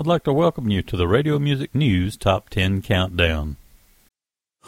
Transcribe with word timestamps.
I'd 0.00 0.06
like 0.06 0.24
to 0.24 0.32
welcome 0.32 0.70
you 0.70 0.80
to 0.80 0.96
the 0.96 1.06
Radio 1.06 1.38
Music 1.38 1.74
News 1.74 2.16
Top 2.16 2.48
10 2.48 2.80
Countdown. 2.80 3.58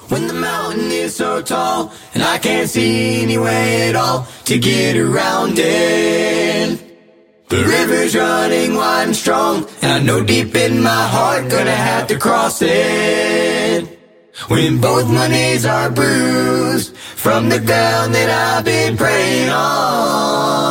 When 0.08 0.26
the 0.26 0.34
mountain 0.34 0.90
is 0.90 1.16
so 1.16 1.40
tall 1.40 1.90
and 2.12 2.22
I 2.22 2.36
can't 2.36 2.68
see 2.68 3.22
any 3.22 3.38
way 3.38 3.88
at 3.88 3.96
all 3.96 4.26
to 4.44 4.58
get 4.58 4.94
around 4.94 5.54
it. 5.56 7.48
The 7.48 7.64
river's 7.64 8.14
running 8.14 8.74
wide 8.74 9.06
and 9.06 9.16
strong 9.16 9.66
and 9.80 9.92
I 9.92 10.02
know 10.02 10.22
deep 10.22 10.54
in 10.54 10.82
my 10.82 11.06
heart 11.08 11.48
gonna 11.48 11.76
have 11.76 12.08
to 12.08 12.18
cross 12.18 12.60
it. 12.60 13.88
When 14.48 14.82
both 14.82 15.10
my 15.10 15.28
knees 15.28 15.64
are 15.64 15.90
bruised 15.90 16.94
from 16.94 17.48
the 17.48 17.58
ground 17.58 18.14
that 18.14 18.28
I've 18.28 18.66
been 18.66 18.98
praying 18.98 19.48
on. 19.48 20.61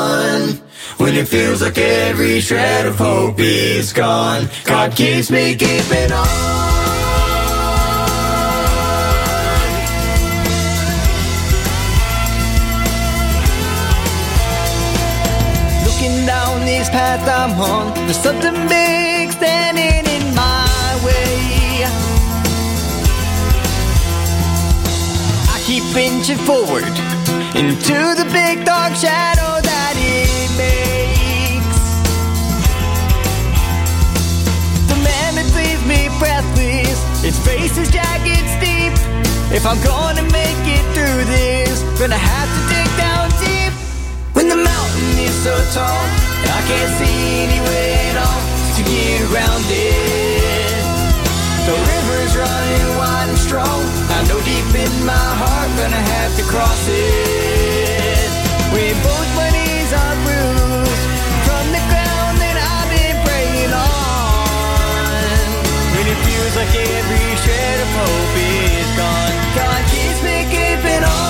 When 1.01 1.15
it 1.15 1.27
feels 1.27 1.63
like 1.63 1.79
every 1.79 2.39
shred 2.41 2.85
of 2.85 2.95
hope 2.95 3.39
is 3.39 3.91
gone, 3.91 4.47
God 4.65 4.95
keeps 4.95 5.31
me 5.31 5.55
keeping 5.55 6.11
on. 6.11 6.27
Looking 15.83 16.27
down 16.27 16.61
this 16.67 16.87
path 16.89 17.27
I'm 17.27 17.59
on, 17.59 17.95
there's 18.05 18.17
something 18.17 18.53
big 18.69 19.31
standing 19.31 20.05
in 20.05 20.35
my 20.35 21.01
way. 21.03 21.83
I 25.49 25.59
keep 25.65 25.83
inching 25.97 26.37
forward 26.45 26.93
into 27.55 28.13
the 28.13 28.29
big 28.31 28.65
dark 28.65 28.93
shadow 28.95 29.30
its 37.31 37.39
face 37.47 37.77
is 37.77 37.89
jagged 37.89 38.47
steep. 38.59 38.91
If 39.55 39.63
I'm 39.65 39.79
gonna 39.87 40.23
make 40.35 40.63
it 40.67 40.83
through 40.91 41.23
this, 41.31 41.79
gonna 41.99 42.19
have 42.19 42.49
to 42.55 42.61
dig 42.67 42.89
down 42.99 43.25
deep. 43.39 43.73
When 44.35 44.47
the 44.51 44.59
mountain 44.59 45.13
is 45.27 45.35
so 45.45 45.55
tall, 45.71 46.03
and 46.43 46.51
I 46.59 46.61
can't 46.67 46.91
see 46.99 47.19
any 47.47 47.59
way 47.69 47.87
at 48.11 48.17
all 48.25 48.41
to 48.75 48.81
get 48.83 49.19
around 49.31 49.63
it. 49.71 50.83
The 51.67 51.75
river's 51.93 52.33
running 52.35 52.89
wide 52.99 53.29
and 53.31 53.41
strong. 53.47 53.79
I 54.17 54.19
know 54.27 54.39
deep 54.43 54.71
in 54.83 54.93
my 55.07 55.27
heart, 55.41 55.69
gonna 55.79 56.03
have 56.15 56.31
to 56.35 56.43
cross 56.51 56.83
it. 56.91 58.27
When 58.75 58.95
both 59.07 59.29
my 59.39 59.49
knees 59.55 59.91
are 60.03 60.17
feels 66.51 66.65
like 66.65 66.75
every 66.75 67.35
shred 67.43 67.79
of 67.81 67.87
hope 67.95 68.37
is 68.37 68.89
gone, 68.97 69.35
God 69.55 69.81
keeps 69.91 70.21
me 70.23 70.43
keeping 70.49 71.03
on. 71.03 71.21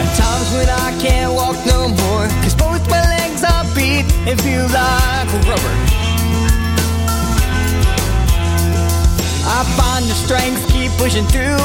At 0.00 0.08
times 0.16 0.50
when 0.52 0.68
I 0.68 0.98
can't 1.00 1.32
walk 1.32 1.56
no 1.66 1.88
more, 1.88 2.28
cause 2.42 2.54
both 2.54 2.88
my 2.90 3.00
legs 3.16 3.44
are 3.44 3.64
beat 3.74 4.06
and 4.28 4.40
feel 4.40 4.66
like 4.68 5.32
rubber. 5.48 5.74
I 9.46 9.64
find 9.76 10.04
the 10.06 10.14
strength, 10.14 10.68
keep 10.72 10.90
pushing 10.92 11.26
through. 11.26 11.60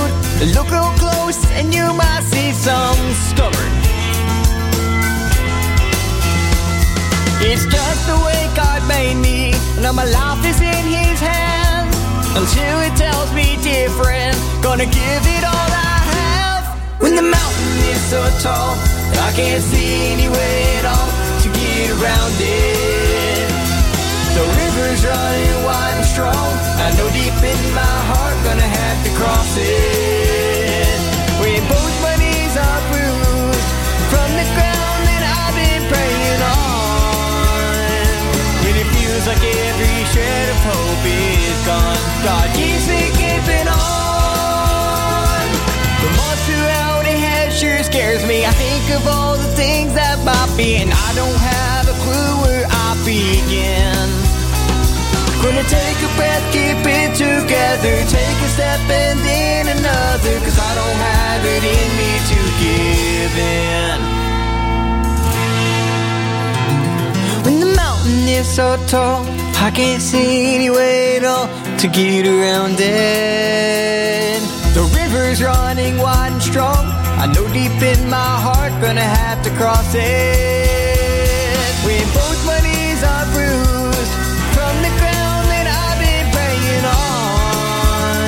Look 0.54 0.70
real 0.72 0.94
close 0.98 1.40
and 1.52 1.74
you 1.74 1.94
might 1.94 2.24
see 2.24 2.52
some 2.52 2.98
stubborn. 3.14 3.99
It's 7.42 7.64
just 7.64 8.02
the 8.06 8.20
way 8.28 8.52
God 8.54 8.84
made 8.88 9.16
me. 9.16 9.56
Now 9.80 9.94
my 9.94 10.04
life 10.04 10.44
is 10.44 10.60
in 10.60 10.84
His 10.92 11.20
hands. 11.24 11.96
Until 12.36 12.76
He 12.84 12.92
tells 13.00 13.32
me 13.32 13.56
different, 13.64 14.36
gonna 14.62 14.86
give 14.86 15.24
it 15.24 15.44
all 15.48 15.72
I 15.72 15.96
have. 16.20 16.64
When 17.00 17.16
the 17.16 17.24
mountain 17.24 17.76
is 17.88 18.02
so 18.12 18.20
tall, 18.44 18.76
I 19.24 19.32
can't 19.40 19.64
see 19.64 20.12
any 20.12 20.28
way 20.28 20.84
at 20.84 20.86
all 20.92 21.10
to 21.44 21.48
get 21.48 21.88
around 21.96 22.36
it. 22.44 23.48
The 24.36 24.44
river's 24.44 25.02
running 25.08 25.64
wide 25.64 25.96
and 25.96 26.06
strong. 26.06 26.52
I 26.84 26.92
know 27.00 27.08
deep 27.16 27.40
in 27.40 27.62
my 27.72 27.96
heart, 28.12 28.36
gonna 28.44 28.68
have 28.68 29.00
to 29.08 29.12
cross 29.16 29.56
it. 29.56 31.00
When 31.40 31.64
both 31.72 31.96
my 32.04 32.16
knees 32.20 32.56
are 32.60 32.82
bruised 32.92 33.68
from 34.12 34.28
the 34.36 34.48
ground 34.60 35.02
that 35.08 35.24
I've 35.24 35.56
been 35.56 35.84
praying 35.88 36.44
on. 36.44 36.69
Feels 39.20 39.36
like 39.36 39.44
every 39.44 40.06
shred 40.16 40.48
of 40.48 40.60
hope 40.64 41.04
is 41.04 41.60
gone, 41.68 42.00
God 42.24 42.48
keeps 42.56 42.88
me 42.88 43.12
keeping 43.20 43.68
on. 43.68 45.44
The 46.00 46.10
monstrosity 46.16 47.20
has 47.28 47.52
sure 47.52 47.84
scares 47.84 48.26
me. 48.26 48.46
I 48.46 48.52
think 48.56 48.96
of 48.96 49.06
all 49.12 49.36
the 49.36 49.52
things 49.60 49.92
that 49.96 50.24
might 50.24 50.48
be, 50.56 50.80
and 50.80 50.88
I 50.88 51.10
don't 51.20 51.36
have 51.36 51.92
a 51.92 51.98
clue 52.00 52.48
where 52.48 52.64
I 52.64 52.96
begin. 53.04 54.08
Gonna 55.44 55.68
take 55.68 56.00
a 56.00 56.12
breath, 56.16 56.46
keep 56.56 56.80
it 56.80 57.12
together. 57.12 58.00
Take 58.08 58.40
a 58.40 58.50
step 58.56 58.80
and 58.88 59.20
then 59.20 59.68
another, 59.68 60.40
cause 60.48 60.56
I 60.56 60.72
don't 60.80 61.00
have 61.12 61.44
it 61.44 61.64
in 61.68 61.88
me 62.00 62.12
to 62.24 62.40
give 62.64 63.36
in. 63.36 64.19
Mountain 68.10 68.28
is 68.28 68.48
so 68.48 68.78
tall, 68.88 69.26
I 69.62 69.72
can't 69.74 70.02
see 70.02 70.56
any 70.56 70.70
way 70.70 71.18
at 71.18 71.24
all 71.24 71.48
to 71.78 71.88
get 71.88 72.26
around 72.26 72.78
it. 72.80 74.42
The 74.74 74.84
river's 74.96 75.42
running 75.42 75.98
wide 75.98 76.34
and 76.34 76.42
strong. 76.42 76.86
I 77.22 77.26
know 77.34 77.46
deep 77.54 77.82
in 77.82 78.10
my 78.10 78.34
heart, 78.46 78.72
gonna 78.82 79.02
have 79.02 79.44
to 79.44 79.50
cross 79.52 79.94
it. 79.94 81.74
When 81.86 82.06
both 82.14 82.40
my 82.46 82.60
knees 82.66 83.04
are 83.04 83.26
bruised 83.36 84.14
from 84.56 84.74
the 84.86 84.92
ground 85.00 85.44
that 85.54 85.68
I've 85.68 86.00
been 86.00 86.28
praying 86.36 86.86
on. 86.86 88.22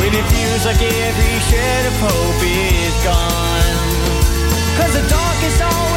When 0.00 0.12
it 0.14 0.26
feels 0.32 0.64
like 0.64 0.82
every 0.82 1.34
shred 1.48 1.84
of 1.90 1.96
hope 2.06 2.42
is 2.42 2.96
gone. 3.04 3.76
Cause 4.78 4.92
the 4.98 5.04
darkest 5.08 5.62
always 5.62 5.95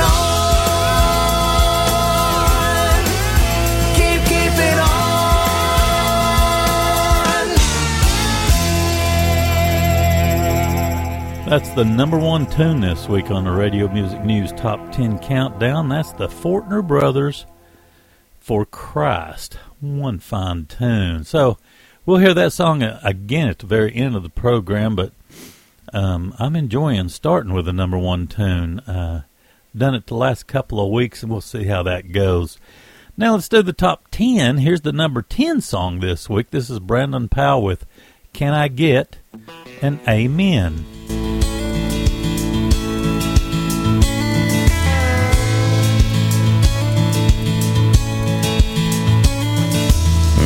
on. 0.00 0.42
That's 11.48 11.68
the 11.74 11.84
number 11.84 12.18
one 12.18 12.50
tune 12.50 12.80
this 12.80 13.08
week 13.08 13.30
on 13.30 13.44
the 13.44 13.50
Radio 13.50 13.86
Music 13.88 14.24
News 14.24 14.52
Top 14.52 14.90
10 14.90 15.18
Countdown. 15.18 15.90
That's 15.90 16.12
the 16.12 16.28
Fortner 16.28 16.86
Brothers 16.86 17.44
for 18.40 18.64
Christ. 18.64 19.58
One 19.80 20.18
fine 20.18 20.64
tune. 20.64 21.24
So 21.24 21.58
we'll 22.06 22.16
hear 22.18 22.32
that 22.32 22.54
song 22.54 22.82
again 22.82 23.48
at 23.48 23.58
the 23.58 23.66
very 23.66 23.94
end 23.94 24.16
of 24.16 24.22
the 24.22 24.30
program, 24.30 24.96
but 24.96 25.12
um, 25.92 26.34
I'm 26.38 26.56
enjoying 26.56 27.10
starting 27.10 27.52
with 27.52 27.66
the 27.66 27.72
number 27.74 27.98
one 27.98 28.26
tune. 28.28 28.80
Uh, 28.80 29.24
done 29.76 29.94
it 29.94 30.06
the 30.06 30.14
last 30.14 30.46
couple 30.46 30.84
of 30.84 30.90
weeks, 30.90 31.22
and 31.22 31.32
we'll 31.32 31.40
see 31.40 31.64
how 31.64 31.82
that 31.82 32.12
goes. 32.12 32.58
Now 33.16 33.34
let's 33.34 33.48
do 33.48 33.62
the 33.62 33.72
top 33.72 34.08
10. 34.10 34.58
Here's 34.58 34.82
the 34.82 34.92
number 34.92 35.22
10 35.22 35.60
song 35.60 36.00
this 36.00 36.28
week. 36.28 36.50
This 36.50 36.70
is 36.70 36.78
Brandon 36.78 37.28
Powell 37.28 37.62
with 37.62 37.86
Can 38.32 38.52
I 38.52 38.68
Get 38.68 39.18
an 39.82 40.00
Amen? 40.08 40.84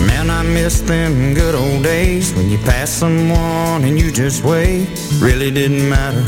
Man, 0.06 0.30
I 0.30 0.42
miss 0.42 0.80
them 0.80 1.34
good 1.34 1.54
old 1.54 1.84
days 1.84 2.34
when 2.34 2.50
you 2.50 2.58
pass 2.58 2.90
someone 2.90 3.84
and 3.84 3.98
you 3.98 4.10
just 4.10 4.42
wave. 4.44 4.88
Really 5.22 5.50
didn't 5.50 5.88
matter 5.88 6.24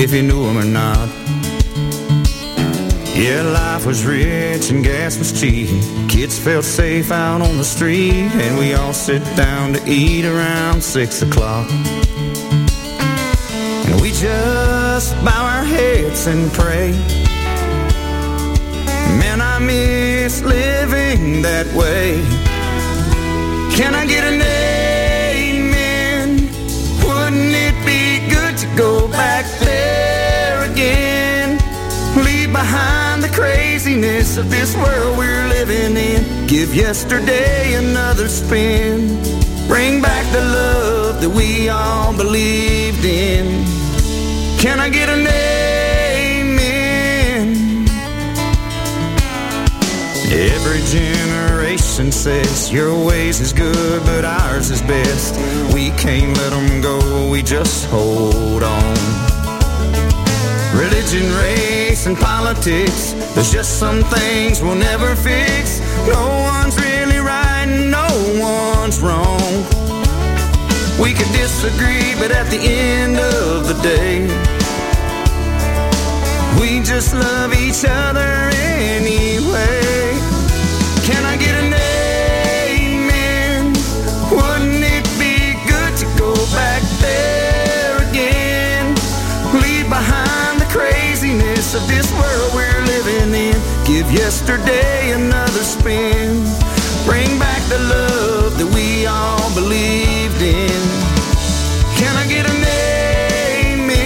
if 0.00 0.12
you 0.12 0.22
knew 0.22 0.44
them 0.46 0.58
or 0.58 0.64
not. 0.64 1.08
Yeah, 3.20 3.42
life 3.42 3.84
was 3.84 4.06
rich 4.06 4.70
and 4.70 4.82
gas 4.82 5.18
was 5.18 5.38
cheap. 5.38 5.68
Kids 6.08 6.38
felt 6.38 6.64
safe 6.64 7.12
out 7.12 7.42
on 7.42 7.58
the 7.58 7.64
street, 7.64 8.30
and 8.32 8.58
we 8.58 8.72
all 8.72 8.94
sit 8.94 9.22
down 9.36 9.74
to 9.74 9.82
eat 9.86 10.24
around 10.24 10.82
six 10.82 11.20
o'clock. 11.20 11.70
And 13.84 14.00
we 14.00 14.10
just 14.12 15.14
bow 15.22 15.44
our 15.44 15.64
heads 15.64 16.28
and 16.28 16.50
pray. 16.54 16.92
Man, 19.20 19.42
I 19.42 19.58
miss 19.58 20.40
living 20.40 21.42
that 21.42 21.66
way. 21.74 22.22
Can 23.76 23.94
I 23.94 24.06
get 24.06 24.24
an 24.24 24.40
amen? 24.40 24.69
Craziness 34.20 34.36
of 34.36 34.50
this 34.50 34.76
world 34.76 35.16
we're 35.16 35.48
living 35.48 35.96
in. 35.96 36.46
Give 36.46 36.74
yesterday 36.74 37.74
another 37.74 38.28
spin. 38.28 39.18
Bring 39.66 40.02
back 40.02 40.30
the 40.32 40.40
love 40.40 41.20
that 41.20 41.30
we 41.30 41.68
all 41.68 42.14
believed 42.16 43.04
in. 43.04 43.64
Can 44.58 44.80
I 44.80 44.90
get 44.90 45.08
an 45.08 45.26
amen? 45.26 46.66
Every 50.32 50.82
generation 50.86 52.12
says 52.12 52.70
your 52.70 52.94
ways 53.06 53.40
is 53.40 53.52
good, 53.52 54.02
but 54.04 54.24
ours 54.24 54.70
is 54.70 54.82
best. 54.82 55.34
We 55.72 55.90
can't 55.90 56.36
let 56.36 56.50
them 56.50 56.80
go, 56.82 57.30
we 57.30 57.42
just 57.42 57.86
hold 57.86 58.62
on. 58.62 59.29
Religion, 60.80 61.30
race, 61.34 62.06
and 62.06 62.16
politics, 62.16 63.12
there's 63.34 63.52
just 63.52 63.78
some 63.78 64.02
things 64.04 64.62
we'll 64.62 64.74
never 64.74 65.14
fix. 65.14 65.78
No 66.06 66.26
one's 66.52 66.74
really 66.80 67.18
right, 67.18 67.66
and 67.68 67.90
no 67.90 68.08
one's 68.40 68.98
wrong. 68.98 69.52
We 70.98 71.12
could 71.12 71.30
disagree, 71.36 72.14
but 72.18 72.30
at 72.30 72.48
the 72.50 72.60
end 72.60 73.18
of 73.18 73.68
the 73.68 73.74
day, 73.82 74.26
we 76.58 76.80
just 76.82 77.12
love 77.12 77.52
each 77.52 77.84
other 77.86 78.48
anyway. 78.54 79.29
Yesterday 94.12 95.12
another 95.12 95.62
spin. 95.62 96.42
Bring 97.04 97.38
back 97.38 97.62
the 97.68 97.78
love 97.78 98.58
that 98.58 98.70
we 98.74 99.06
all 99.06 99.54
believed 99.54 100.42
in. 100.42 100.82
Can 101.96 102.16
I 102.16 102.26
get 102.26 102.44
an 102.50 102.62
amen? 103.70 104.00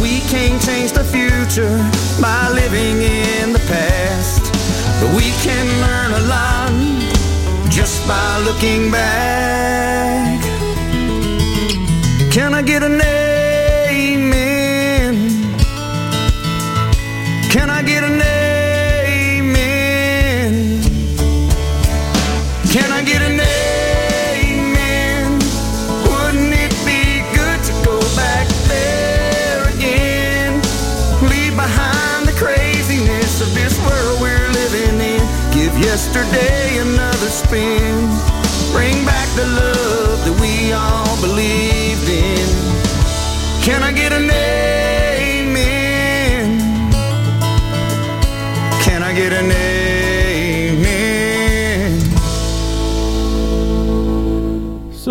We 0.00 0.20
can't 0.30 0.62
change 0.62 0.92
the 0.92 1.04
future 1.04 1.76
by 2.20 2.50
living 2.50 3.02
in 3.02 3.52
the 3.52 3.62
past, 3.66 4.42
but 5.00 5.10
we 5.16 5.30
can 5.42 5.66
learn 5.80 6.12
a 6.12 6.22
lot 6.26 6.72
just 7.70 8.06
by 8.06 8.38
looking 8.44 8.90
back. 8.90 10.40
Can 12.30 12.54
I 12.54 12.62
get 12.62 12.82
an 12.82 13.00
amen? 13.00 13.31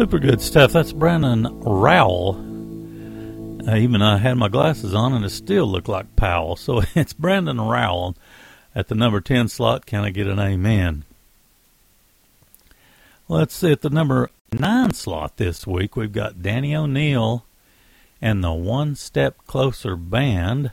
Super 0.01 0.17
good 0.17 0.41
stuff. 0.41 0.73
That's 0.73 0.93
Brandon 0.93 1.59
Rowell. 1.59 2.35
Uh, 3.69 3.75
even 3.75 4.01
I 4.01 4.17
had 4.17 4.35
my 4.35 4.49
glasses 4.49 4.95
on 4.95 5.13
and 5.13 5.23
it 5.23 5.29
still 5.29 5.67
looked 5.67 5.87
like 5.87 6.15
Powell. 6.15 6.55
So 6.59 6.81
it's 6.95 7.13
Brandon 7.13 7.61
Rowell 7.61 8.17
at 8.73 8.87
the 8.87 8.95
number 8.95 9.21
10 9.21 9.47
slot. 9.47 9.85
Can 9.85 10.03
I 10.03 10.09
get 10.09 10.25
an 10.25 10.39
amen? 10.39 11.05
Let's 13.27 13.53
see, 13.53 13.71
at 13.71 13.81
the 13.81 13.91
number 13.91 14.31
9 14.51 14.91
slot 14.93 15.37
this 15.37 15.67
week, 15.67 15.95
we've 15.95 16.11
got 16.11 16.41
Danny 16.41 16.75
O'Neill 16.75 17.45
and 18.19 18.43
the 18.43 18.53
One 18.53 18.95
Step 18.95 19.37
Closer 19.45 19.95
Band 19.95 20.71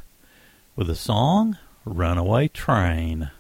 with 0.75 0.87
the 0.87 0.97
song 0.97 1.59
Runaway 1.85 2.49
Train. 2.49 3.31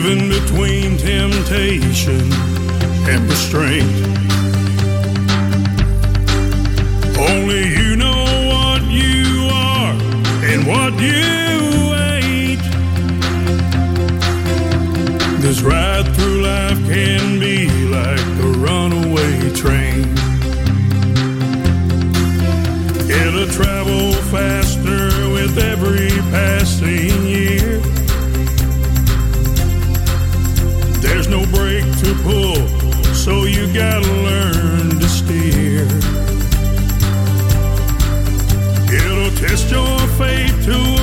Living 0.00 0.28
between 0.28 0.96
temptation 0.96 2.32
and 3.10 3.28
restraint. 3.28 3.90
Only 7.18 7.62
you 7.68 7.96
know 7.96 8.22
what 8.52 8.82
you 8.84 9.48
are 9.52 9.94
and 10.50 10.66
what 10.66 10.92
you 11.00 11.94
ain't. 12.12 12.62
This 15.42 15.62
ride 15.62 16.06
through 16.14 16.42
life 16.42 16.78
can 16.86 17.40
be 17.40 17.68
like 17.88 18.26
a 18.46 18.50
runaway 18.66 19.50
train. 19.52 20.04
It'll 23.10 23.48
travel 23.48 24.12
faster 24.30 24.67
so 33.28 33.44
you 33.44 33.66
gotta 33.74 34.10
learn 34.28 34.88
to 34.98 35.06
steer. 35.06 35.82
It'll 38.98 39.30
test 39.36 39.70
your 39.70 39.98
faith 40.16 40.56
to 40.64 40.97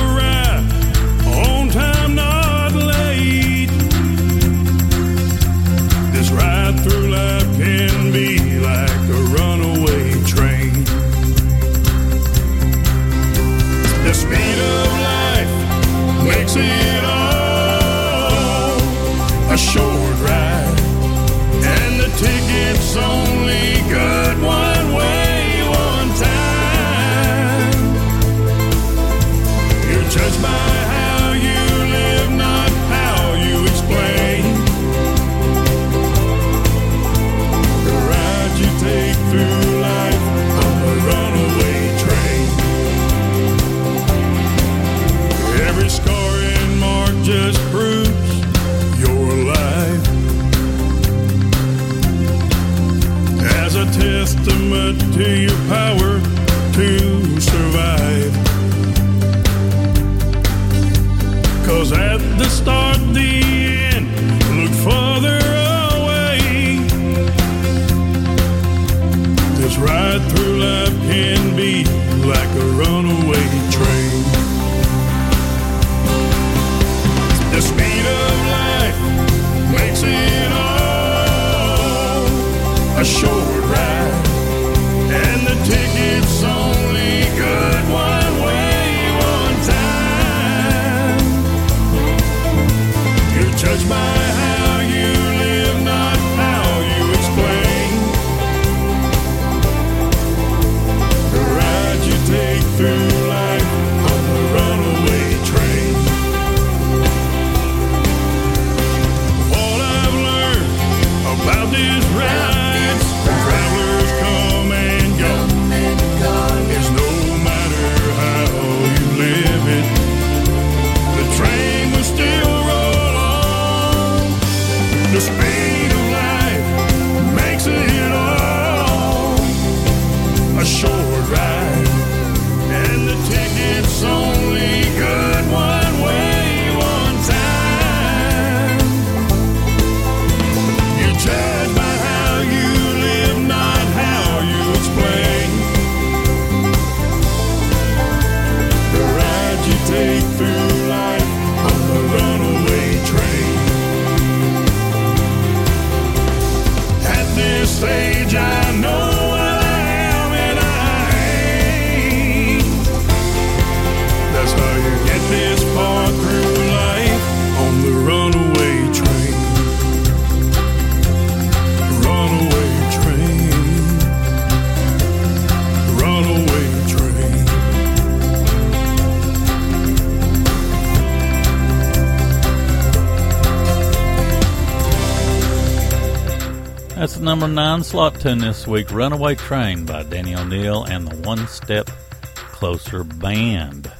number 187.38 187.54
nine, 187.54 187.84
slot 187.84 188.18
10 188.18 188.38
this 188.38 188.66
week, 188.66 188.90
Runaway 188.90 189.34
Train 189.34 189.84
by 189.84 190.04
Danny 190.04 190.34
O'Neill 190.34 190.84
and 190.84 191.06
the 191.06 191.16
One 191.28 191.46
Step 191.48 191.86
Closer 192.34 193.04
Band. 193.04 193.92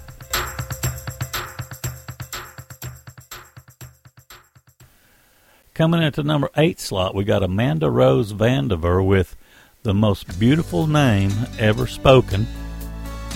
Coming 5.75 6.03
at 6.03 6.15
the 6.15 6.23
number 6.23 6.49
eight 6.57 6.81
slot, 6.81 7.15
we 7.15 7.25
got 7.25 7.43
Amanda 7.43 7.91
Rose 7.91 8.33
Vandiver 8.33 9.07
with 9.07 9.37
the 9.83 9.93
most 9.93 10.39
beautiful 10.39 10.87
name 10.87 11.31
ever 11.59 11.87
spoken 11.87 12.47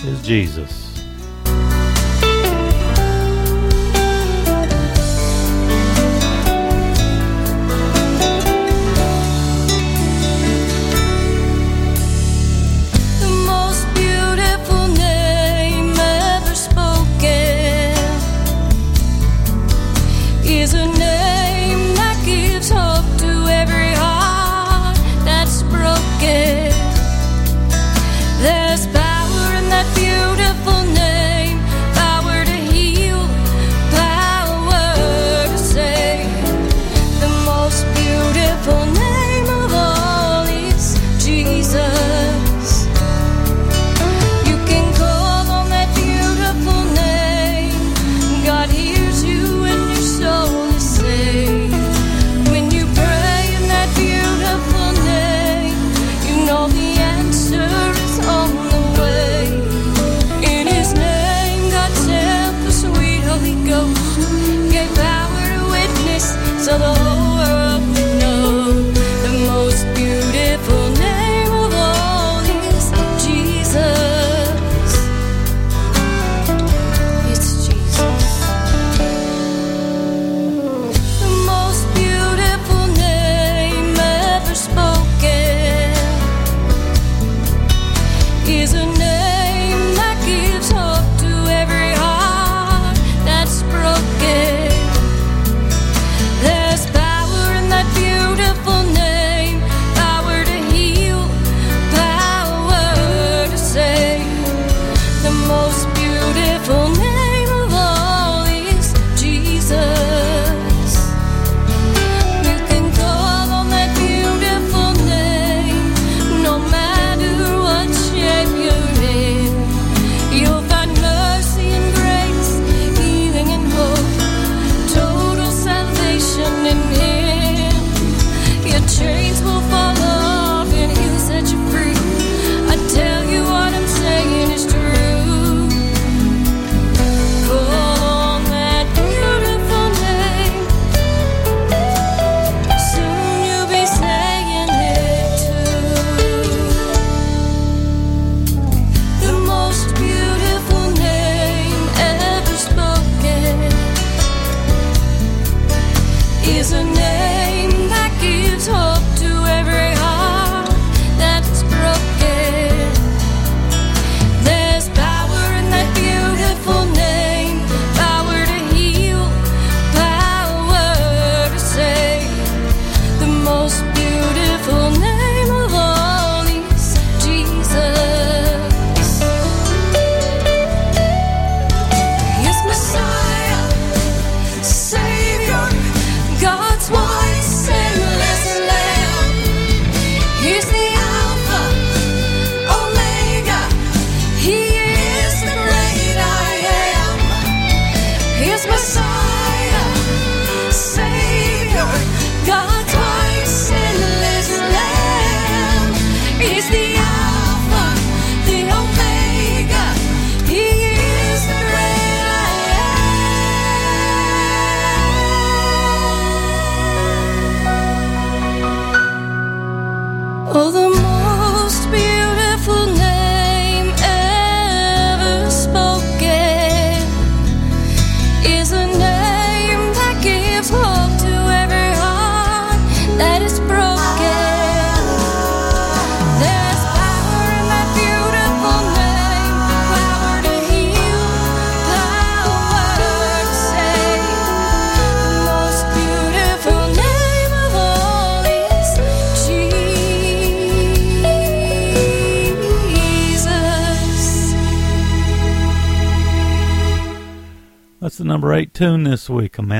is 0.03 0.19
Jesus. 0.25 0.90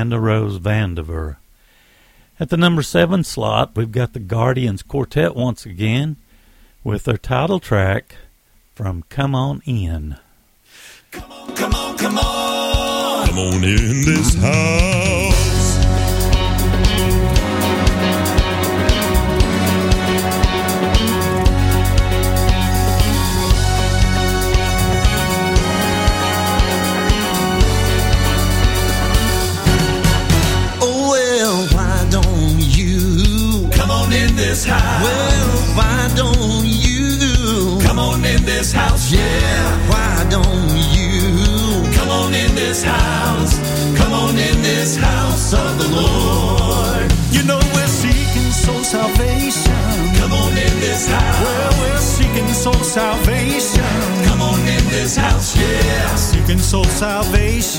Amanda 0.02 0.18
Rose 0.18 0.58
Vandiver. 0.58 1.36
At 2.40 2.48
the 2.48 2.56
number 2.56 2.82
seven 2.82 3.22
slot, 3.22 3.76
we've 3.76 3.92
got 3.92 4.14
the 4.14 4.18
Guardians 4.18 4.82
Quartet 4.82 5.36
once 5.36 5.64
again 5.64 6.16
with 6.82 7.04
their 7.04 7.16
title 7.16 7.60
track 7.60 8.16
from 8.74 9.04
Come 9.08 9.36
On 9.36 9.62
In. 9.64 10.16
Come 11.12 11.30
on, 11.30 11.54
come 11.54 12.18
on. 12.18 13.26
Come 13.28 13.38
on 13.38 13.62
in 13.62 14.04
this 14.04 14.34
house. 14.34 15.21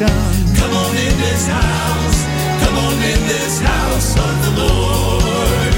Salvation. 0.07 0.55
Come 0.55 0.73
on 0.75 0.95
in 0.95 1.15
this 1.17 1.47
house. 1.47 2.19
Come 2.63 2.77
on 2.77 2.93
in 2.93 3.21
this 3.27 3.59
house 3.61 4.17
of 4.17 4.35
the 4.45 4.63
Lord. 4.63 5.73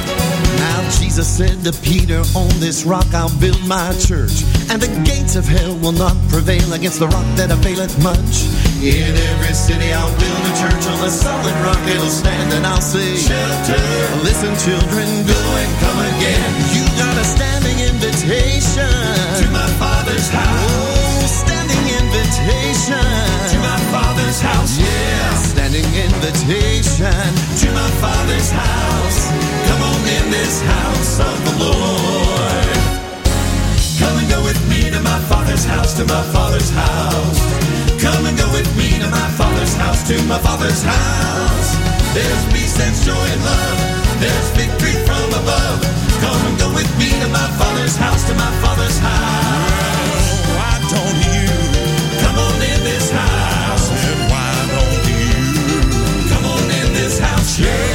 Now 0.59 0.89
Jesus 0.99 1.27
said 1.27 1.63
to 1.63 1.73
Peter, 1.81 2.21
On 2.35 2.49
this 2.59 2.85
rock 2.85 3.07
I'll 3.13 3.33
build 3.39 3.61
my 3.67 3.93
church, 3.99 4.43
and 4.69 4.81
the 4.81 4.91
gates 5.03 5.35
of 5.35 5.45
hell 5.45 5.75
will 5.77 5.93
not 5.93 6.15
prevail 6.29 6.73
against 6.73 6.99
the 6.99 7.07
rock 7.07 7.25
that 7.35 7.51
availeth 7.51 8.01
much. 8.03 8.45
In 8.83 9.15
every 9.15 9.53
city 9.53 9.93
I'll 9.93 10.13
build 10.19 10.41
a 10.45 10.53
church 10.61 10.83
on 10.88 10.99
a 11.05 11.09
solid 11.09 11.55
rock 11.65 11.81
it'll 11.88 12.09
stand, 12.09 12.53
and 12.53 12.65
I'll 12.65 12.81
say, 12.81 13.15
Shelter. 13.15 13.81
Listen, 14.23 14.53
children, 14.61 15.07
go 15.25 15.41
and 15.57 15.71
come 15.81 15.99
again. 16.15 16.51
You 16.75 16.83
got 16.99 17.15
a 17.17 17.25
standing 17.25 17.79
invitation 17.79 18.89
To 19.41 19.45
my 19.51 19.67
Father's 19.79 20.29
house. 20.29 20.64
Father's 24.35 24.41
house. 24.41 24.77
Yeah, 24.79 25.33
standing 25.35 25.85
invitation 25.95 27.31
To 27.63 27.67
my 27.71 27.89
Father's 28.03 28.51
house. 28.51 29.31
Come 29.67 29.81
on 29.81 30.01
in 30.03 30.31
this 30.31 30.61
house 30.61 31.19
of 31.19 31.35
the 31.45 31.63
Lord. 31.63 32.75
Come 33.99 34.17
and 34.19 34.29
go 34.29 34.43
with 34.43 34.59
me 34.67 34.89
to 34.91 34.99
my 34.99 35.19
Father's 35.29 35.63
house, 35.63 35.93
to 35.95 36.03
my 36.05 36.21
Father's 36.33 36.69
house. 36.69 37.39
Come 38.01 38.25
and 38.25 38.37
go 38.37 38.51
with 38.51 38.67
me 38.75 38.99
to 38.99 39.07
my 39.07 39.29
Father's 39.39 39.75
house, 39.75 40.03
to 40.09 40.21
my 40.23 40.39
Father's 40.39 40.83
house. 40.83 41.69
There's 42.13 42.43
peace, 42.51 42.75
there's 42.75 43.05
joy 43.05 43.15
and 43.15 43.43
love. 43.43 44.19
There's 44.19 44.49
victory 44.51 44.95
from 45.07 45.27
above. 45.31 45.79
Come 46.19 46.41
and 46.47 46.59
go 46.59 46.73
with 46.75 46.91
me 46.99 47.09
to 47.23 47.27
my 47.29 47.47
Father's 47.55 47.95
house, 47.95 48.27
to 48.27 48.33
my 48.35 48.51
Father's 48.59 48.99
house. 48.99 49.44
This 57.57 57.94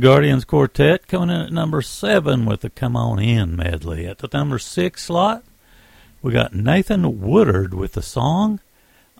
Guardians 0.00 0.46
Quartet 0.46 1.08
coming 1.08 1.28
in 1.28 1.42
at 1.42 1.52
number 1.52 1.82
seven 1.82 2.46
with 2.46 2.62
the 2.62 2.70
Come 2.70 2.96
On 2.96 3.18
In 3.18 3.54
medley. 3.54 4.06
At 4.06 4.18
the 4.18 4.30
number 4.32 4.58
six 4.58 5.04
slot, 5.04 5.44
we 6.22 6.32
got 6.32 6.54
Nathan 6.54 7.20
Woodard 7.20 7.74
with 7.74 7.92
the 7.92 8.00
song 8.00 8.60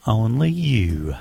Only 0.06 0.48
You. 0.48 1.16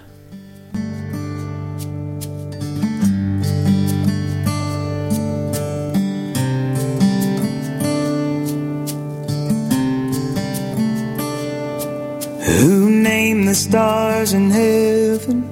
Who 12.62 12.90
named 12.90 13.50
the 13.50 13.56
stars 13.56 14.32
in 14.32 14.52
heaven 14.52 15.52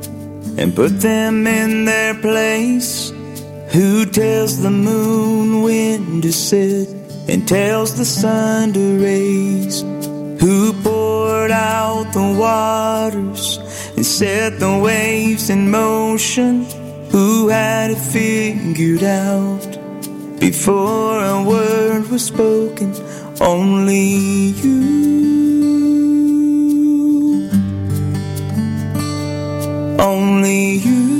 and 0.57 0.73
put 0.73 1.01
them 1.01 1.45
in 1.45 1.83
their 1.83 2.15
place? 2.15 3.06
Who 3.77 4.07
tells 4.07 4.63
the 4.63 4.71
moon 4.71 5.61
when 5.61 6.21
to 6.21 6.33
set 6.33 6.87
and 7.29 7.47
tells 7.47 7.95
the 7.95 8.05
sun 8.05 8.73
to 8.73 9.03
raise? 9.03 9.81
Who 10.41 10.73
poured 10.81 11.51
out 11.51 12.11
the 12.11 12.35
waters 12.39 13.57
and 13.95 14.03
set 14.03 14.59
the 14.59 14.79
waves 14.79 15.51
in 15.51 15.69
motion? 15.69 16.65
Who 17.11 17.49
had 17.49 17.91
it 17.91 17.99
figured 17.99 19.03
out 19.03 20.39
before 20.39 21.23
a 21.23 21.43
word 21.43 22.09
was 22.09 22.25
spoken? 22.25 22.95
Only 23.39 24.07
you. 24.63 24.81
Only 29.99 30.77
you. 30.77 31.16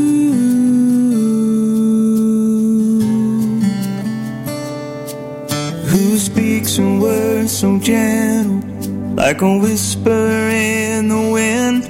Like 9.27 9.41
a 9.41 9.57
whisper 9.57 10.49
in 10.49 11.09
the 11.09 11.31
wind? 11.37 11.83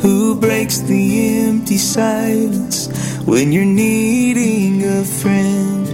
Who 0.00 0.40
breaks 0.40 0.78
the 0.78 1.02
empty 1.40 1.76
silence 1.76 2.88
when 3.26 3.52
you're 3.52 3.74
needing 3.86 4.82
a 4.82 5.04
friend? 5.04 5.86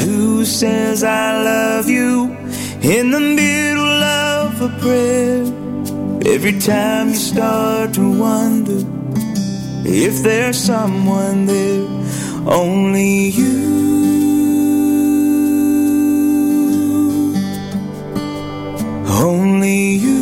Who 0.00 0.44
says 0.44 1.02
I 1.02 1.42
love 1.42 1.88
you 1.88 2.36
in 2.82 3.10
the 3.10 3.20
middle 3.20 4.02
of 4.28 4.60
a 4.60 4.68
prayer? 4.82 5.44
Every 6.34 6.58
time 6.60 7.08
you 7.08 7.14
start 7.14 7.94
to 7.94 8.06
wonder 8.20 8.80
if 9.86 10.22
there's 10.22 10.58
someone 10.58 11.46
there, 11.46 11.86
only 12.46 13.30
you. 13.30 13.74
Only 19.06 19.53
you. 19.74 20.20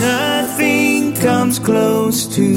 Nothing 0.00 1.14
comes 1.14 1.58
close 1.58 2.26
to 2.36 2.48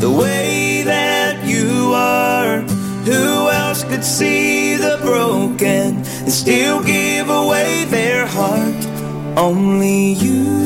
the 0.00 0.10
way 0.10 0.82
that 0.84 1.44
you 1.46 1.92
are. 1.94 2.60
Who 3.08 3.48
else 3.50 3.84
could 3.84 4.04
see 4.04 4.76
the 4.76 4.98
broken 5.02 5.96
and 6.24 6.32
still 6.32 6.82
give 6.82 7.28
away 7.28 7.84
their 7.84 8.26
heart? 8.26 8.86
Only 9.36 10.12
you. 10.12 10.62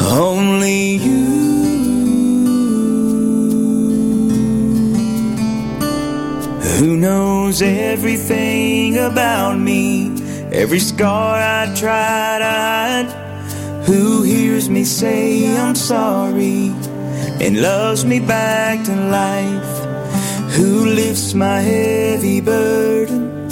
Only 0.00 0.96
you. 0.96 1.23
Who 6.78 6.96
knows 6.96 7.62
everything 7.62 8.98
about 8.98 9.56
me? 9.56 10.10
Every 10.50 10.80
scar 10.80 11.36
I 11.36 11.72
try 11.72 12.38
to 12.40 12.44
hide. 12.44 13.84
Who 13.86 14.22
hears 14.24 14.68
me 14.68 14.82
say 14.82 15.56
I'm 15.56 15.76
sorry 15.76 16.74
and 17.40 17.62
loves 17.62 18.04
me 18.04 18.18
back 18.18 18.84
to 18.86 18.96
life? 18.96 20.54
Who 20.56 20.86
lifts 20.86 21.32
my 21.32 21.60
heavy 21.60 22.40
burden 22.40 23.48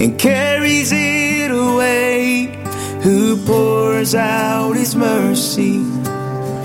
and 0.00 0.16
carries 0.16 0.92
it 0.92 1.50
away? 1.50 2.46
Who 3.02 3.44
pours 3.44 4.14
out 4.14 4.74
his 4.74 4.94
mercy 4.94 5.78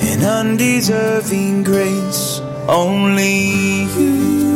and 0.09 0.23
undeserving 0.23 1.63
grace? 1.63 2.39
Only 2.67 3.85
you. 3.97 4.46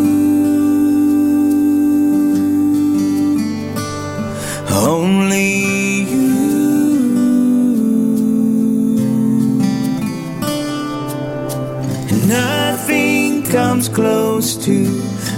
Only 4.74 6.04
you. 6.12 6.32
Nothing 12.28 13.44
comes 13.44 13.90
close 13.90 14.56
to 14.66 14.86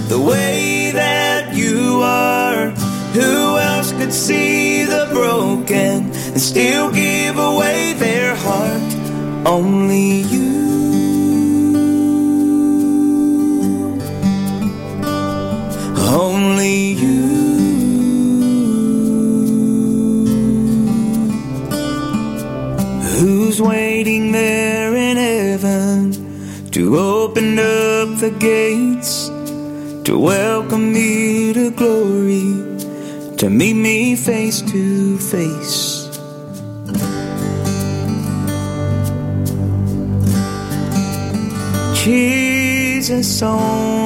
the 0.08 0.20
way 0.20 0.92
that 0.92 1.54
you 1.54 2.00
are. 2.02 2.70
Who 3.14 3.58
else 3.58 3.92
could 3.92 4.12
see 4.12 4.84
the 4.84 5.08
broken 5.12 6.12
and 6.12 6.40
still 6.40 6.92
give 6.92 7.36
away 7.36 7.94
their 7.94 8.36
heart? 8.36 9.46
Only 9.46 10.22
you. 10.22 10.43
Waiting 23.60 24.32
there 24.32 24.94
in 24.96 25.16
heaven 25.16 26.12
to 26.72 26.98
open 26.98 27.58
up 27.58 28.18
the 28.18 28.34
gates 28.38 29.28
to 30.04 30.18
welcome 30.18 30.92
me 30.92 31.52
to 31.52 31.70
glory, 31.70 32.52
to 33.36 33.48
meet 33.48 33.74
me 33.74 34.16
face 34.16 34.60
to 34.62 35.18
face? 35.18 36.08
Jesus, 42.04 43.40
only 43.42 44.03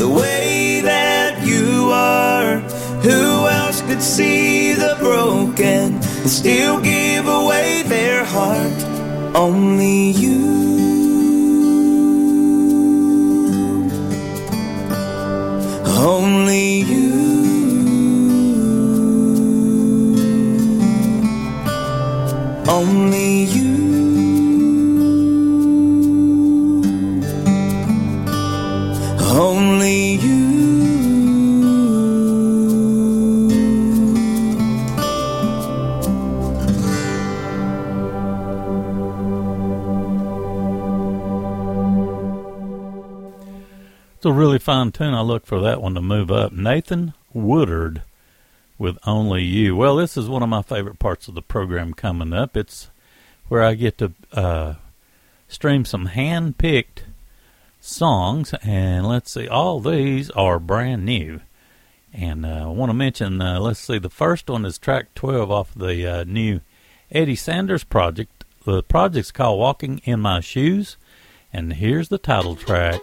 the 0.00 0.08
way 0.08 0.80
that 0.80 1.46
you 1.46 1.90
are. 1.92 2.60
Who 3.04 3.46
else 3.48 3.82
could 3.82 4.00
see 4.00 4.72
the 4.72 4.96
broken 4.98 5.96
and 6.22 6.30
still 6.40 6.80
give 6.80 7.28
away 7.28 7.82
their 7.82 8.24
heart? 8.24 8.80
Only 9.36 10.12
you. 10.22 10.48
Only 15.84 16.80
you. 16.92 17.10
Only 22.66 23.19
really 44.50 44.58
fine 44.58 44.90
tune. 44.90 45.14
I 45.14 45.20
look 45.20 45.46
for 45.46 45.60
that 45.60 45.80
one 45.80 45.94
to 45.94 46.00
move 46.00 46.28
up. 46.32 46.50
Nathan 46.50 47.14
Woodard 47.32 48.02
with 48.78 48.98
Only 49.06 49.44
You. 49.44 49.76
Well, 49.76 49.94
this 49.94 50.16
is 50.16 50.28
one 50.28 50.42
of 50.42 50.48
my 50.48 50.60
favorite 50.60 50.98
parts 50.98 51.28
of 51.28 51.36
the 51.36 51.40
program 51.40 51.94
coming 51.94 52.32
up. 52.32 52.56
It's 52.56 52.90
where 53.46 53.62
I 53.62 53.74
get 53.74 53.98
to 53.98 54.12
uh, 54.32 54.74
stream 55.46 55.84
some 55.84 56.06
hand 56.06 56.58
picked 56.58 57.04
songs. 57.80 58.52
And 58.64 59.06
let's 59.06 59.30
see, 59.30 59.46
all 59.46 59.78
these 59.78 60.30
are 60.30 60.58
brand 60.58 61.04
new. 61.04 61.42
And 62.12 62.44
uh, 62.44 62.64
I 62.64 62.66
want 62.66 62.90
to 62.90 62.94
mention, 62.94 63.40
uh, 63.40 63.60
let's 63.60 63.78
see, 63.78 63.98
the 63.98 64.10
first 64.10 64.50
one 64.50 64.64
is 64.64 64.78
track 64.78 65.14
12 65.14 65.48
off 65.48 65.72
the 65.76 66.04
uh, 66.04 66.24
new 66.24 66.60
Eddie 67.12 67.36
Sanders 67.36 67.84
project. 67.84 68.44
The 68.64 68.82
project's 68.82 69.30
called 69.30 69.60
Walking 69.60 69.98
in 69.98 70.18
My 70.18 70.40
Shoes. 70.40 70.96
And 71.52 71.74
here's 71.74 72.08
the 72.08 72.18
title 72.18 72.56
track. 72.56 73.00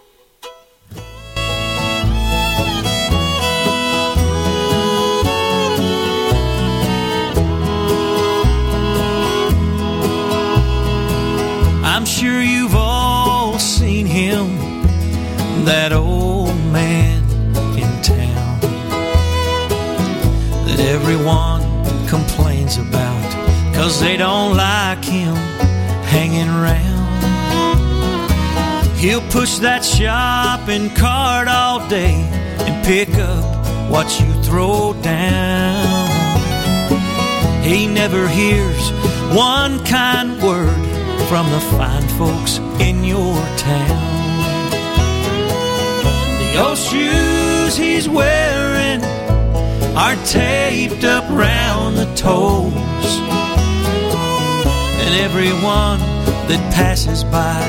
Sure 12.17 12.41
you've 12.41 12.73
all 12.73 13.59
seen 13.59 14.07
him, 14.07 14.57
that 15.65 15.93
old 15.93 16.57
man 16.73 17.21
in 17.77 18.01
town 18.01 18.59
that 20.65 20.79
everyone 20.79 21.61
complains 22.07 22.77
about, 22.77 23.75
cause 23.75 23.99
they 23.99 24.17
don't 24.17 24.57
like 24.57 25.05
him 25.05 25.35
hanging 26.09 26.49
around. 26.49 27.05
He'll 28.97 29.29
push 29.29 29.59
that 29.59 29.85
shopping 29.85 30.89
cart 30.95 31.47
all 31.47 31.87
day 31.87 32.15
and 32.65 32.83
pick 32.83 33.09
up 33.09 33.91
what 33.91 34.19
you 34.19 34.33
throw 34.41 34.93
down. 35.03 36.09
He 37.61 37.85
never 37.85 38.27
hears 38.27 38.89
one 39.35 39.85
kind 39.85 40.41
word 40.41 40.96
from 41.27 41.49
the 41.51 41.59
fine 41.59 42.07
folks 42.17 42.59
in 42.79 43.03
your 43.03 43.35
town. 43.57 44.71
The 46.39 46.65
old 46.65 46.77
shoes 46.77 47.75
he's 47.75 48.07
wearing 48.07 49.03
are 49.93 50.15
taped 50.23 51.03
up 51.03 51.25
round 51.29 51.97
the 51.97 52.05
toes, 52.15 53.09
and 55.03 55.15
everyone 55.15 55.99
that 56.47 56.73
passes 56.73 57.25
by, 57.25 57.61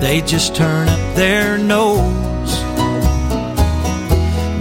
they 0.00 0.20
just 0.20 0.54
turn 0.54 0.88
up 0.88 1.16
their 1.16 1.56
nose. 1.56 2.52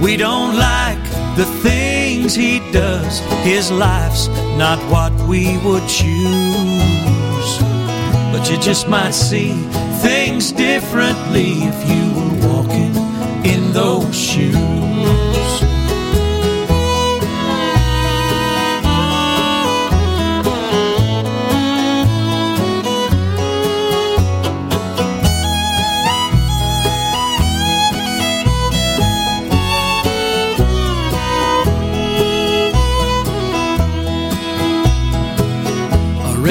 We 0.02 0.16
don't 0.16 0.56
like 0.56 1.04
the 1.36 1.46
things 1.62 2.34
he 2.34 2.60
does. 2.72 3.20
His 3.44 3.70
life's 3.72 4.30
not 4.58 4.80
what 4.90 5.12
we 5.28 5.58
would 5.66 5.86
choose. 5.90 6.71
But 8.32 8.50
you 8.50 8.58
just 8.58 8.88
might 8.88 9.12
see 9.12 9.52
things 10.02 10.52
differently 10.52 11.52
if 11.64 11.90
you 11.90 12.04
were 12.16 12.48
walking 12.48 12.96
in 13.46 13.74
those 13.74 14.16
shoes. 14.16 14.91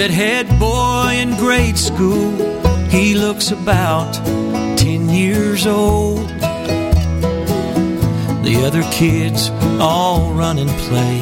Redhead 0.01 0.49
boy 0.59 1.11
in 1.13 1.37
grade 1.37 1.77
school, 1.77 2.31
he 2.89 3.15
looks 3.15 3.51
about 3.51 4.15
10 4.15 4.79
ten 4.79 5.11
years 5.11 5.67
old. 5.67 6.27
The 8.43 8.63
other 8.65 8.83
kids 8.85 9.51
all 9.79 10.33
run 10.33 10.57
and 10.57 10.71
play. 10.89 11.19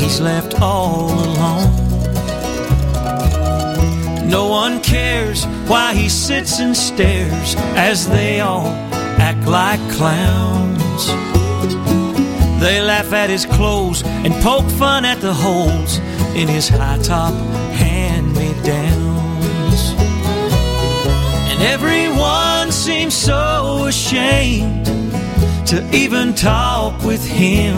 He's 0.00 0.20
left 0.20 0.60
all 0.60 1.12
alone. 1.12 1.70
No 4.28 4.48
one 4.48 4.80
cares 4.82 5.44
why 5.68 5.94
he 5.94 6.08
sits 6.08 6.58
and 6.58 6.76
stares 6.76 7.54
as 7.76 8.08
they 8.08 8.40
all 8.40 8.66
act 9.28 9.46
like 9.46 9.80
clowns. 9.92 11.06
They 12.60 12.80
laugh 12.80 13.12
at 13.12 13.30
his 13.30 13.46
clothes 13.46 14.02
and 14.04 14.34
poke 14.42 14.70
fun 14.70 15.04
at 15.04 15.20
the 15.20 15.32
holes 15.32 16.00
in 16.34 16.48
his 16.48 16.68
high 16.68 16.98
top 16.98 17.34
hand 17.74 18.34
me 18.34 18.54
downs. 18.62 19.92
And 21.50 21.60
everyone 21.62 22.72
seems 22.72 23.14
so 23.14 23.84
ashamed 23.86 24.86
to 25.66 25.88
even 25.92 26.34
talk 26.34 27.02
with 27.04 27.24
him. 27.26 27.76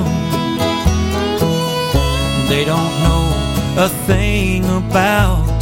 They 2.48 2.64
don't 2.64 2.94
know 3.02 3.24
a 3.76 3.88
thing 4.06 4.64
about 4.64 5.60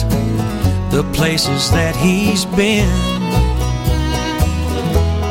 the 0.91 1.03
places 1.15 1.71
that 1.71 1.97
he's 1.97 2.45
been. 2.45 2.91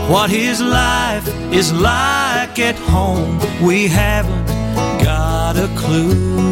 What 0.09 0.29
his 0.29 0.59
life 0.59 1.27
is 1.53 1.71
like 1.71 2.57
at 2.59 2.75
home, 2.75 3.39
we 3.61 3.87
haven't 3.87 4.47
got 5.03 5.55
a 5.57 5.67
clue. 5.77 6.50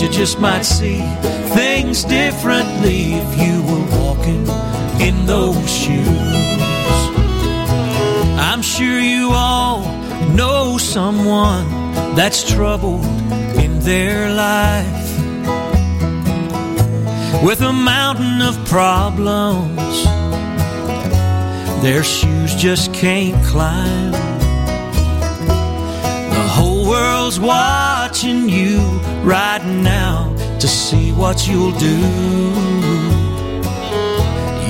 You 0.00 0.08
just 0.08 0.38
might 0.38 0.62
see 0.62 1.00
things 1.54 2.04
differently 2.04 3.14
if 3.14 3.30
you 3.42 3.62
were 3.62 3.86
walking 4.00 4.46
in 5.00 5.26
those 5.26 5.68
shoes. 5.68 6.06
I'm 8.38 8.62
sure 8.62 9.00
you 9.00 9.30
all 9.32 9.82
know 10.34 10.78
someone 10.78 11.66
that's 12.14 12.48
troubled 12.48 13.04
in 13.56 13.80
their 13.80 14.32
life 14.32 15.08
with 17.42 17.60
a 17.62 17.72
mountain 17.72 18.40
of 18.40 18.54
problems 18.66 20.04
their 21.82 22.02
shoes 22.02 22.56
just 22.56 22.92
can't 22.92 23.40
climb. 23.46 24.10
The 26.30 26.48
whole 26.50 26.88
world's 26.88 27.38
watching 27.38 28.48
you 28.48 28.78
right 29.22 29.57
what 31.18 31.48
you'll 31.48 31.72
do. 31.72 31.96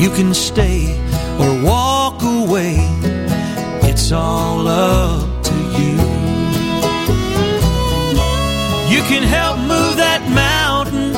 You 0.02 0.10
can 0.10 0.32
stay 0.32 0.98
or 1.38 1.62
walk 1.62 2.22
away, 2.22 2.76
it's 3.82 4.10
all 4.12 4.66
up 4.66 5.42
to 5.44 5.54
you. 5.78 5.94
You 8.94 9.02
can 9.10 9.22
help 9.22 9.58
move 9.58 9.96
that 9.98 10.22
mountain 10.32 11.14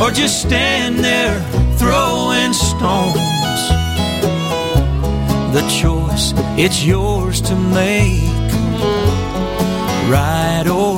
or 0.00 0.10
just 0.10 0.42
stand 0.42 0.98
there 0.98 1.40
throwing 1.78 2.52
stones. 2.52 3.62
The 5.54 5.64
choice, 5.80 6.34
it's 6.58 6.84
yours 6.84 7.40
to 7.42 7.54
make, 7.54 8.52
right 10.10 10.66
or 10.68 10.93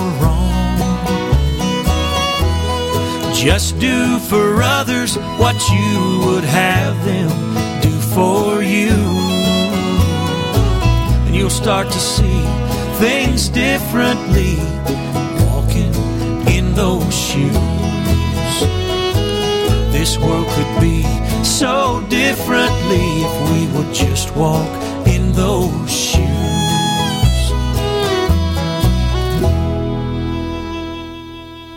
Just 3.47 3.79
do 3.79 4.19
for 4.19 4.61
others 4.61 5.17
what 5.39 5.55
you 5.71 6.21
would 6.27 6.43
have 6.43 6.97
them 7.05 7.31
do 7.81 7.93
for 8.13 8.61
you. 8.61 8.91
And 11.27 11.33
you'll 11.33 11.49
start 11.49 11.87
to 11.87 12.01
see 12.01 12.41
things 12.99 13.49
differently 13.49 14.57
walking 15.47 15.95
in 16.57 16.75
those 16.75 17.15
shoes. 17.15 17.53
This 19.93 20.19
world 20.19 20.49
could 20.49 20.81
be 20.81 21.05
so 21.45 22.05
differently 22.09 23.07
if 23.27 23.35
we 23.53 23.79
would 23.79 23.95
just 23.95 24.35
walk 24.35 24.69
in 25.07 25.31
those 25.31 25.89
shoes. 25.89 26.06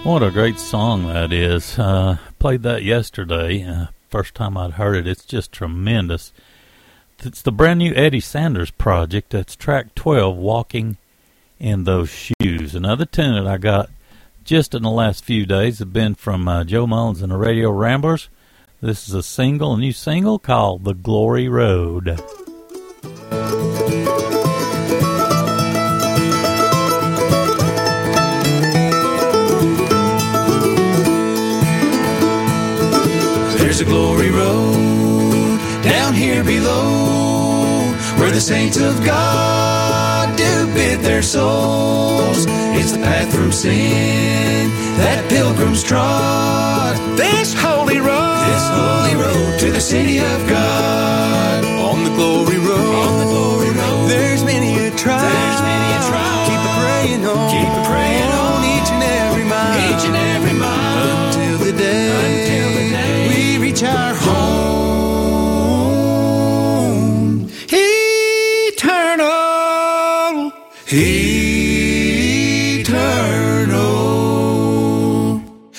What 0.03 0.23
a 0.23 0.31
great 0.31 0.57
song 0.57 1.07
that 1.07 1.31
is. 1.31 1.77
Uh, 1.77 2.17
played 2.39 2.63
that 2.63 2.83
yesterday. 2.83 3.63
Uh, 3.63 3.88
first 4.09 4.33
time 4.33 4.57
I'd 4.57 4.71
heard 4.71 4.95
it. 4.95 5.07
It's 5.07 5.25
just 5.25 5.51
tremendous. 5.51 6.31
It's 7.19 7.41
the 7.41 7.51
brand 7.51 7.79
new 7.79 7.93
Eddie 7.93 8.21
Sanders 8.21 8.71
project. 8.71 9.31
That's 9.31 9.55
track 9.55 9.93
12, 9.95 10.35
Walking 10.38 10.97
in 11.59 11.83
Those 11.83 12.09
Shoes. 12.09 12.73
Another 12.73 13.05
tune 13.05 13.35
that 13.35 13.45
I 13.45 13.57
got 13.57 13.89
just 14.43 14.73
in 14.73 14.83
the 14.83 14.89
last 14.89 15.23
few 15.25 15.45
days 15.45 15.79
have 15.79 15.93
been 15.93 16.15
from 16.15 16.47
uh, 16.47 16.63
Joe 16.63 16.88
Mullins 16.88 17.21
and 17.21 17.31
the 17.31 17.38
Radio 17.38 17.69
Ramblers. 17.69 18.29
This 18.81 19.07
is 19.07 19.13
a 19.13 19.21
single, 19.21 19.73
a 19.73 19.77
new 19.77 19.91
single 19.91 20.39
called 20.39 20.85
The 20.85 20.93
Glory 20.93 21.49
Road. 21.49 22.19
There's 33.79 33.91
a 33.91 33.93
glory 33.93 34.29
road 34.29 35.57
down 35.83 36.13
here 36.13 36.43
below 36.43 37.79
where 38.19 38.29
the 38.29 38.41
saints 38.41 38.75
of 38.75 39.05
God 39.05 40.35
do 40.35 40.73
bid 40.73 40.99
their 40.99 41.21
souls. 41.21 42.45
It's 42.75 42.91
the 42.91 42.97
path 42.97 43.33
from 43.33 43.53
sin 43.53 44.69
that 44.97 45.29
pilgrims 45.29 45.81
trod. 45.81 46.97
This 47.15 47.53
holy 47.53 47.99
road, 47.99 48.43
this 48.51 48.67
holy 48.67 49.15
road 49.15 49.59
to 49.61 49.71
the 49.71 49.79
city 49.79 50.17
of 50.17 50.49
God. 50.49 51.63
On 51.63 52.03
the 52.03 52.11
glory 52.19 52.57
road, 52.57 52.95
on 52.99 53.19
the 53.19 53.31
glory 53.31 53.71
road. 53.71 54.09
There's 54.09 54.43
many 54.43 54.75
a 54.87 54.91
trial. 54.91 55.23
There's 55.23 55.61
many 55.63 55.89
a 55.95 56.01
trial. 56.11 56.47
Keep 56.51 56.63
praying 56.83 57.25
on. 57.25 57.47
Keep 57.47 57.78
Eternal. 70.91 71.30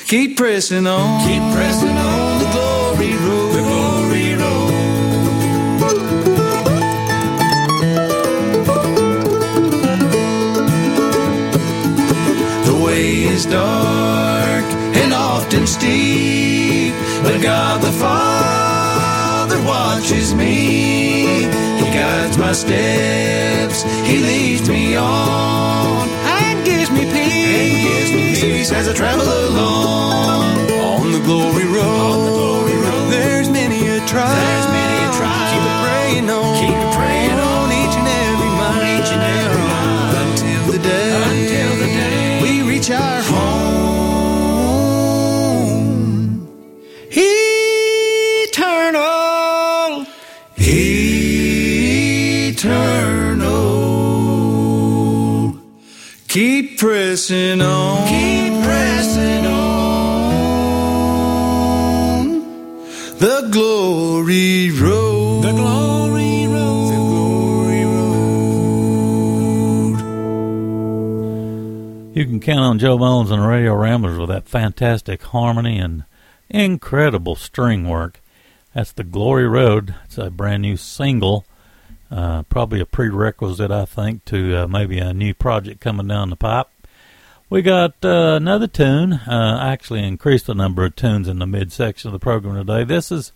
Keep 0.06 0.36
pressing 0.36 0.86
on. 0.86 1.26
Keep 1.26 1.42
pressing 1.52 1.88
on 1.88 2.38
the 2.38 2.44
glory 2.52 3.16
road. 3.16 3.50
the 3.52 3.62
glory 3.62 4.34
road. 4.36 4.70
The 12.66 12.74
way 12.84 13.24
is 13.24 13.46
dark 13.46 14.64
and 14.94 15.12
often 15.12 15.66
steep, 15.66 16.94
but 17.24 17.42
God 17.42 17.82
the 17.82 17.90
Father 17.90 19.60
watches 19.64 20.34
me. 20.36 21.48
He 21.80 21.86
guides 21.96 22.38
my 22.38 22.52
steps, 22.52 23.82
me 24.70 24.96
on, 24.96 26.08
And 26.08 26.64
gives 26.64 26.90
me 26.90 27.04
peace. 27.04 28.10
gives 28.10 28.12
me 28.12 28.52
peace 28.58 28.72
as 28.72 28.88
I 28.88 28.94
travel 28.94 29.26
along 29.26 30.70
on 30.70 31.12
the 31.12 31.20
glory 31.20 31.64
road. 31.64 32.26
The 32.26 32.30
glory 32.30 32.76
road. 32.76 33.10
There's 33.10 33.48
many 33.50 33.88
a 33.88 34.06
trial. 34.06 34.34
There's 34.34 34.66
many 34.66 34.68
a 34.68 34.70
trial. 34.70 34.79
Pressing 57.30 57.62
on. 57.62 58.08
Keep 58.08 58.64
pressing 58.64 59.46
on. 59.46 60.30
The 63.18 63.48
glory 63.52 64.72
road. 64.72 65.44
The 65.44 65.52
glory 65.52 66.48
road. 66.48 66.90
The 66.90 66.96
glory 66.96 67.84
road. 67.84 68.06
You 72.16 72.24
can 72.24 72.40
count 72.40 72.60
on 72.60 72.80
Joe 72.80 72.98
Mullins 72.98 73.30
and 73.30 73.40
the 73.42 73.46
Radio 73.46 73.76
Ramblers 73.76 74.18
with 74.18 74.30
that 74.30 74.48
fantastic 74.48 75.22
harmony 75.22 75.78
and 75.78 76.02
incredible 76.48 77.36
string 77.36 77.88
work. 77.88 78.20
That's 78.74 78.90
the 78.92 79.04
Glory 79.04 79.46
Road. 79.46 79.94
It's 80.04 80.18
a 80.18 80.30
brand 80.30 80.62
new 80.62 80.76
single. 80.76 81.44
Uh, 82.10 82.42
probably 82.44 82.80
a 82.80 82.86
prerequisite, 82.86 83.70
I 83.70 83.84
think, 83.84 84.24
to 84.26 84.64
uh, 84.64 84.66
maybe 84.66 84.98
a 84.98 85.14
new 85.14 85.32
project 85.32 85.80
coming 85.80 86.08
down 86.08 86.30
the 86.30 86.36
pipe. 86.36 86.66
We 87.50 87.62
got 87.62 87.96
uh, 88.04 88.36
another 88.36 88.68
tune. 88.68 89.12
Uh, 89.12 89.58
actually, 89.60 90.04
increased 90.04 90.46
the 90.46 90.54
number 90.54 90.84
of 90.84 90.94
tunes 90.94 91.26
in 91.26 91.40
the 91.40 91.48
midsection 91.48 92.06
of 92.06 92.12
the 92.12 92.20
program 92.20 92.54
today. 92.54 92.84
This 92.84 93.10
is 93.10 93.32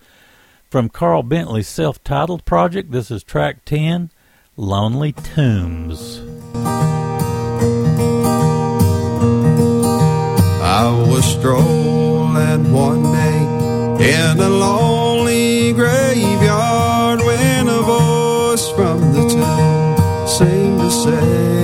from 0.71 0.89
Carl 0.89 1.25
Bentley's 1.25 1.67
self-titled 1.67 2.45
project. 2.45 2.93
This 2.93 3.11
is 3.11 3.25
track 3.25 3.65
ten, 3.65 4.13
"Lonely 4.57 5.11
Tombs." 5.11 6.21
I 10.63 11.05
was 11.09 11.25
strolling 11.25 12.73
one 12.73 13.03
day 13.03 13.39
in 14.13 14.39
a 14.39 14.49
lonely 14.49 15.73
graveyard 15.73 17.19
when 17.19 17.67
a 17.69 17.83
voice 17.83 18.71
from 18.77 19.01
the 19.13 19.29
tomb 19.29 19.97
seemed 20.29 20.79
to 20.83 20.91
say, 20.93 21.64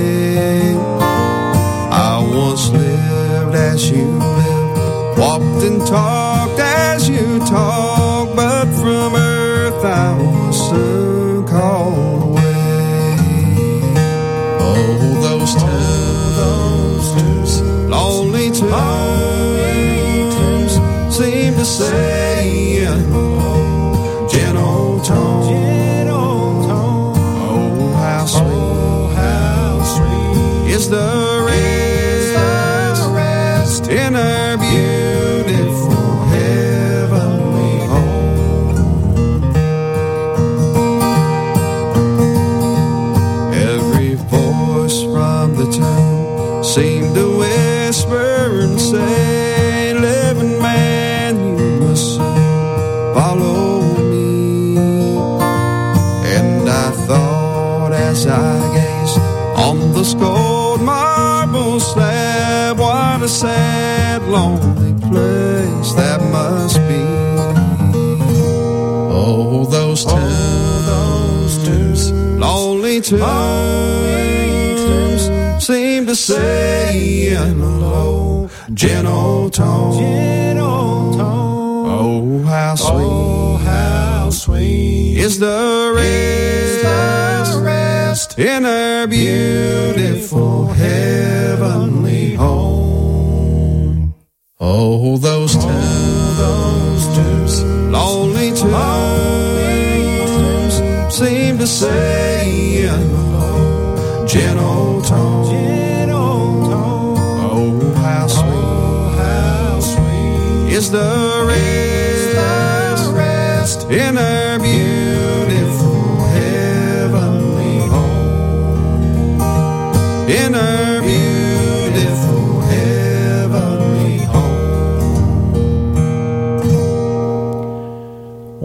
lived 3.81 3.91
as 3.91 3.91
you. 3.91 4.05
Live, 4.05 5.17
walked 5.17 5.63
and 5.63 5.79
talked 5.87 6.20
sad, 63.31 64.21
lonely 64.23 64.93
place 65.07 65.93
that 65.93 66.21
must 66.31 66.77
be. 66.89 67.01
Oh, 69.09 69.65
those 69.65 70.05
oh, 70.05 70.09
tombs, 70.09 70.85
those 70.91 71.63
tombs, 71.65 72.11
lonely 72.11 72.99
tombs, 72.99 73.21
seem 75.65 76.05
to 76.07 76.15
say 76.15 77.29
in 77.29 77.61
a 77.61 77.77
low, 77.79 78.49
gentle 78.73 79.49
tone. 79.49 80.57
Oh, 80.57 82.43
how 82.43 82.73
oh, 82.73 82.75
sweet, 82.75 83.65
how 83.65 84.29
sweet 84.29 85.17
is 85.17 85.39
the 85.39 85.93
rest, 85.95 86.11
in 88.37 88.65
our 88.65 89.07
beautiful 89.07 90.67
heavenly 90.67 92.35
home. 92.35 92.80
Oh, 94.83 95.15
those 95.15 95.53
tombs, 95.53 96.37
those 96.39 97.05
tombs, 97.15 97.63
lonely 97.63 98.49
tombs, 98.49 98.73
seem 101.15 101.59
to 101.59 101.67
say 101.67 102.85
in 102.85 103.13
low, 103.31 104.25
gentle 104.25 105.03
tone. 105.03 106.09
Oh, 106.09 107.93
how 107.93 108.25
sweet, 108.25 109.17
how 109.21 109.79
sweet 109.81 110.73
is 110.73 110.89
the 110.89 111.45
rest, 113.13 113.85
in 113.91 114.17
our 114.17 114.50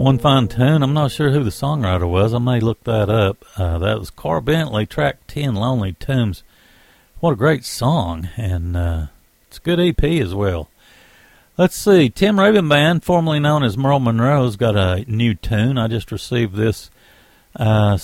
One 0.07 0.19
fine 0.19 0.47
tune. 0.47 0.83
I'm 0.83 0.93
not 0.93 1.11
sure 1.11 1.31
who 1.31 1.43
the 1.43 1.49
songwriter 1.49 2.09
was. 2.09 2.33
I 2.33 2.39
may 2.39 2.61
look 2.61 2.81
that 2.85 3.09
up. 3.09 3.43
Uh, 3.57 3.77
that 3.79 3.99
was 3.99 4.09
Carl 4.09 4.39
Bentley, 4.39 4.85
track 4.85 5.17
10, 5.27 5.53
Lonely 5.53 5.97
Tombs. 5.99 6.43
What 7.19 7.33
a 7.33 7.35
great 7.35 7.65
song, 7.65 8.29
and 8.37 8.77
uh, 8.77 9.07
it's 9.49 9.57
a 9.57 9.59
good 9.59 9.81
EP 9.81 10.01
as 10.21 10.33
well. 10.33 10.69
Let's 11.57 11.75
see. 11.75 12.09
Tim 12.09 12.37
Raybon 12.37 12.69
Band, 12.69 13.03
formerly 13.03 13.41
known 13.41 13.63
as 13.65 13.77
Merle 13.77 13.99
Monroe, 13.99 14.45
has 14.45 14.55
got 14.55 14.77
a 14.77 15.03
new 15.11 15.35
tune. 15.35 15.77
I 15.77 15.89
just 15.89 16.09
received 16.09 16.55
this. 16.55 16.89
Uh, 17.53 17.97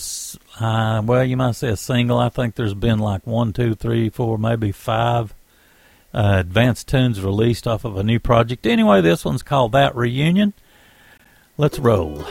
uh, 0.60 1.02
well, 1.06 1.24
you 1.24 1.38
might 1.38 1.56
say 1.56 1.70
a 1.70 1.78
single. 1.78 2.20
I 2.20 2.28
think 2.28 2.56
there's 2.56 2.74
been 2.74 3.00
like 3.00 3.26
one, 3.26 3.54
two, 3.54 3.76
three, 3.76 4.10
four, 4.10 4.38
maybe 4.38 4.74
five 4.74 5.34
uh, 6.14 6.36
advanced 6.40 6.90
tunes 6.90 7.22
released 7.22 7.66
off 7.66 7.86
of 7.86 7.96
a 7.96 8.04
new 8.04 8.20
project. 8.20 8.68
Anyway, 8.68 9.00
this 9.00 9.24
one's 9.24 9.42
called 9.42 9.72
That 9.72 9.96
Reunion. 9.96 10.54
Let's 11.56 11.78
roll. 11.78 12.24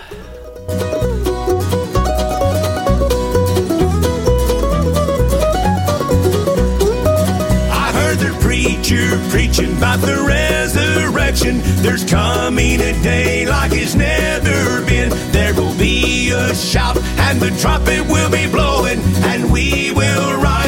I 7.70 7.93
heard 7.95 8.18
the 8.18 8.37
preacher 8.41 9.16
preaching 9.31 9.77
about 9.77 10.01
the 10.01 10.25
resurrection. 10.27 11.61
There's 11.83 12.05
coming 12.05 12.81
a 12.81 13.01
day 13.01 13.47
like 13.47 13.70
it's 13.75 13.95
never 13.95 14.85
been. 14.87 15.11
There 15.31 15.55
will 15.55 15.79
be 15.79 16.31
a 16.31 16.53
shout, 16.53 16.99
and 16.99 17.41
the 17.41 17.57
trumpet 17.61 18.05
will 18.09 18.29
be 18.29 18.51
blowing, 18.51 18.99
and 19.23 19.53
we 19.53 19.93
will 19.93 20.43
rise 20.43 20.62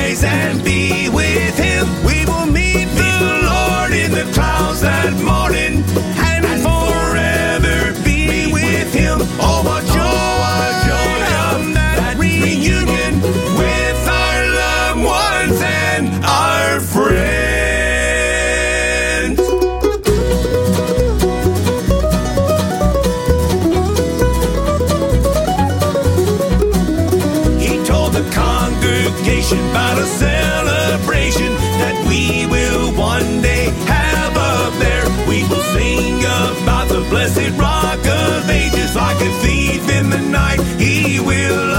a 30.05 30.07
celebration 30.07 31.51
that 31.81 31.97
we 32.07 32.45
will 32.53 32.93
one 32.93 33.41
day 33.41 33.65
have 33.87 34.37
up 34.37 34.73
there. 34.79 35.05
We 35.27 35.43
will 35.49 35.65
sing 35.73 36.19
about 36.21 36.89
the 36.89 37.01
blessed 37.09 37.57
rock 37.59 38.01
of 38.05 38.51
ages 38.51 38.95
like 38.95 39.17
a 39.17 39.33
thief 39.41 39.89
in 39.89 40.11
the 40.11 40.21
night. 40.21 40.61
He 40.79 41.21
will 41.21 41.74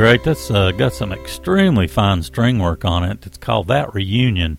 great. 0.00 0.24
That's 0.24 0.50
uh, 0.50 0.70
got 0.70 0.94
some 0.94 1.12
extremely 1.12 1.86
fine 1.86 2.22
string 2.22 2.58
work 2.58 2.86
on 2.86 3.04
it. 3.04 3.26
It's 3.26 3.36
called 3.36 3.68
That 3.68 3.92
Reunion 3.92 4.56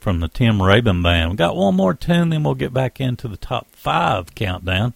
from 0.00 0.18
the 0.18 0.26
Tim 0.26 0.58
Raybon 0.58 1.04
Band. 1.04 1.30
We 1.30 1.36
got 1.36 1.54
one 1.54 1.76
more 1.76 1.94
tune, 1.94 2.30
then 2.30 2.42
we'll 2.42 2.56
get 2.56 2.74
back 2.74 3.00
into 3.00 3.28
the 3.28 3.36
top 3.36 3.68
five 3.70 4.34
countdown. 4.34 4.94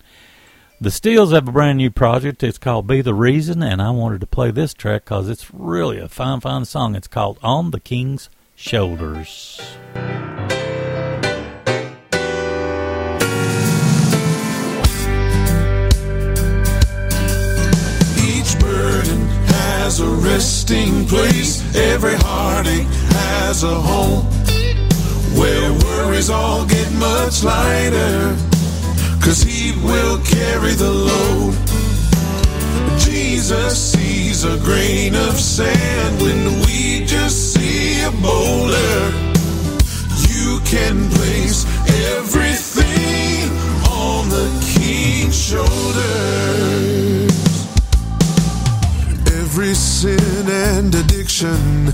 The 0.81 0.91
Steels 0.91 1.31
have 1.31 1.47
a 1.47 1.53
brand 1.53 1.79
new 1.79 1.93
project. 1.93 2.43
It's 2.43 2.59
called 2.59 2.89
Be 2.89 3.01
the 3.01 3.15
Reason, 3.15 3.63
and 3.63 3.81
I 3.81 3.91
wanted 3.91 4.23
to 4.23 4.27
play 4.27 4.51
this 4.51 4.75
track 4.75 5.05
because 5.05 5.29
it's 5.29 5.55
really 5.55 6.01
a 6.01 6.09
fine, 6.09 6.41
fine 6.41 6.65
song. 6.65 6.97
It's 6.97 7.07
called 7.07 7.39
On 7.45 7.71
the 7.71 7.79
King's 7.79 8.29
Shoulders. 8.57 9.61
Has 19.87 20.01
a 20.01 20.09
resting 20.31 21.07
place. 21.07 21.63
Every 21.77 22.17
heartache 22.17 22.91
has 23.23 23.63
a 23.63 23.73
home 23.73 24.25
where 25.39 25.71
worries 25.85 26.29
all 26.29 26.67
get 26.67 26.93
much 26.95 27.45
lighter. 27.45 28.35
Cause 29.23 29.43
he 29.43 29.79
will 29.87 30.19
carry 30.25 30.73
the 30.73 30.91
load. 30.91 31.55
Jesus 32.99 33.93
sees 33.93 34.43
a 34.43 34.59
grain 34.59 35.15
of 35.15 35.39
sand 35.39 36.21
when 36.21 36.43
we 36.67 37.07
just 37.07 37.55
see 37.55 38.03
a 38.03 38.11
boulder. 38.11 38.99
You 40.35 40.59
can 40.65 40.97
addiction, 51.45 51.89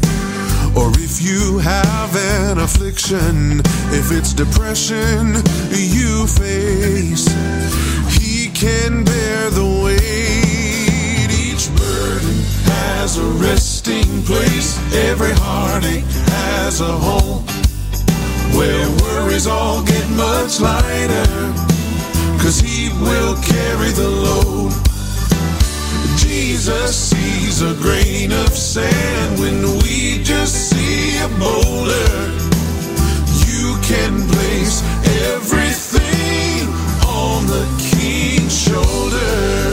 or 0.76 0.90
if 0.98 1.20
you 1.20 1.58
have 1.58 2.14
an 2.16 2.58
affliction, 2.58 3.60
if 3.90 4.12
it's 4.12 4.32
depression 4.32 5.34
you 5.70 6.26
face, 6.26 7.26
He 8.18 8.48
can 8.50 9.04
bear 9.04 9.50
the 9.50 9.82
weight. 9.84 11.30
Each 11.30 11.68
burden 11.76 12.36
has 12.70 13.18
a 13.18 13.24
resting 13.42 14.22
place, 14.22 14.78
every 15.10 15.32
heartache 15.32 16.04
has 16.04 16.80
a 16.80 16.92
home 16.92 17.44
where 18.56 18.88
worries 19.02 19.46
all 19.46 19.82
get 19.82 20.08
much 20.10 20.60
lighter, 20.60 21.26
cause 22.38 22.60
He 22.60 22.90
will 23.00 23.34
carry 23.42 23.90
the 23.90 24.08
load. 24.08 24.91
Jesus 26.32 27.10
sees 27.10 27.60
a 27.60 27.74
grain 27.74 28.32
of 28.32 28.48
sand 28.48 29.38
when 29.38 29.60
we 29.82 30.22
just 30.24 30.70
see 30.70 31.18
a 31.18 31.28
boulder. 31.38 32.14
You 33.52 33.76
can 33.82 34.26
place 34.32 34.80
everything 35.28 36.68
on 37.06 37.46
the 37.46 37.66
king's 37.92 38.58
shoulders. 38.58 39.68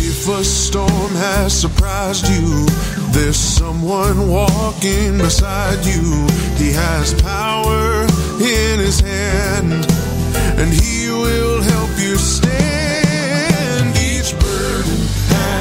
If 0.00 0.28
a 0.28 0.42
storm 0.42 1.12
has 1.26 1.52
surprised 1.52 2.26
you, 2.26 2.64
there's 3.12 3.36
someone 3.36 4.30
walking 4.30 5.18
beside 5.18 5.84
you. 5.84 6.26
He 6.56 6.72
has 6.72 7.12
power 7.20 8.06
in 8.40 8.80
his 8.80 9.00
hand, 9.00 9.86
and 10.58 10.72
he 10.72 11.10
will 11.10 11.60
help 11.60 11.90
you 12.00 12.16
stand. 12.16 13.03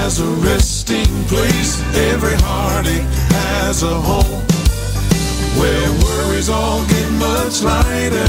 Has 0.03 0.19
a 0.19 0.27
resting 0.45 1.07
place, 1.31 1.81
every 2.11 2.35
heartache 2.41 3.07
has 3.31 3.83
a 3.83 3.95
home 4.09 4.43
where 5.57 5.89
worries 6.03 6.49
all 6.49 6.85
get 6.87 7.09
much 7.13 7.63
lighter. 7.63 8.27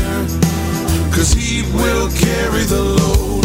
Cause 1.10 1.32
he 1.32 1.62
will 1.74 2.08
carry 2.12 2.62
the 2.62 2.80
load. 2.80 3.44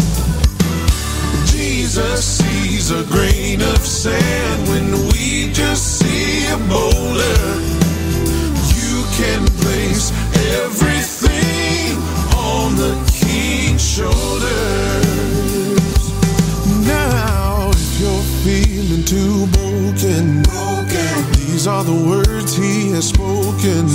Jesus 1.46 2.24
sees 2.38 2.92
a 2.92 3.02
grain 3.10 3.62
of 3.62 3.78
sand 3.78 4.68
when 4.68 4.92
we 5.10 5.50
just 5.52 5.98
see 5.98 6.46
a 6.46 6.58
boulder. 6.70 7.42
You 8.78 9.02
can 9.18 9.44
place 9.58 10.12
everything 10.54 11.98
on 12.38 12.76
the 12.76 12.94
king's 13.10 13.82
shoulders. 13.82 15.09
Feeling 18.44 19.04
too 19.04 19.46
broken, 19.52 20.42
broken, 20.42 21.32
these 21.32 21.66
are 21.66 21.84
the 21.84 21.92
words 22.08 22.56
he 22.56 22.90
has 22.92 23.08
spoken. 23.08 23.86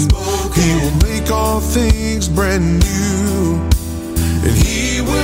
He 0.54 0.76
will 0.82 0.98
make 1.02 1.32
all 1.32 1.60
things 1.60 2.30
brand 2.30 2.84
new, 2.84 3.60
and 4.46 4.56
he 4.56 5.02
will 5.02 5.15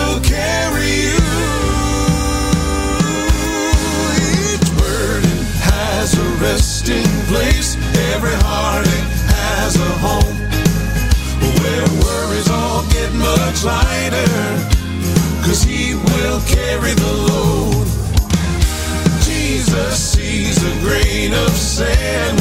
grain 21.81 22.40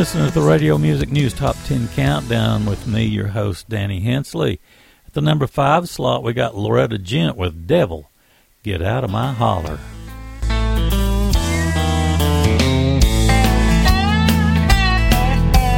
listening 0.00 0.26
to 0.26 0.32
the 0.32 0.40
Radio 0.40 0.78
Music 0.78 1.12
News 1.12 1.34
Top 1.34 1.54
10 1.66 1.88
Countdown 1.88 2.64
with 2.64 2.86
me, 2.86 3.04
your 3.04 3.26
host, 3.26 3.68
Danny 3.68 4.00
Hensley. 4.00 4.58
At 5.06 5.12
the 5.12 5.20
number 5.20 5.46
five 5.46 5.90
slot, 5.90 6.22
we 6.22 6.32
got 6.32 6.56
Loretta 6.56 6.96
Gent 6.96 7.36
with 7.36 7.66
Devil. 7.66 8.10
Get 8.62 8.80
out 8.80 9.04
of 9.04 9.10
my 9.10 9.34
holler. 9.34 9.78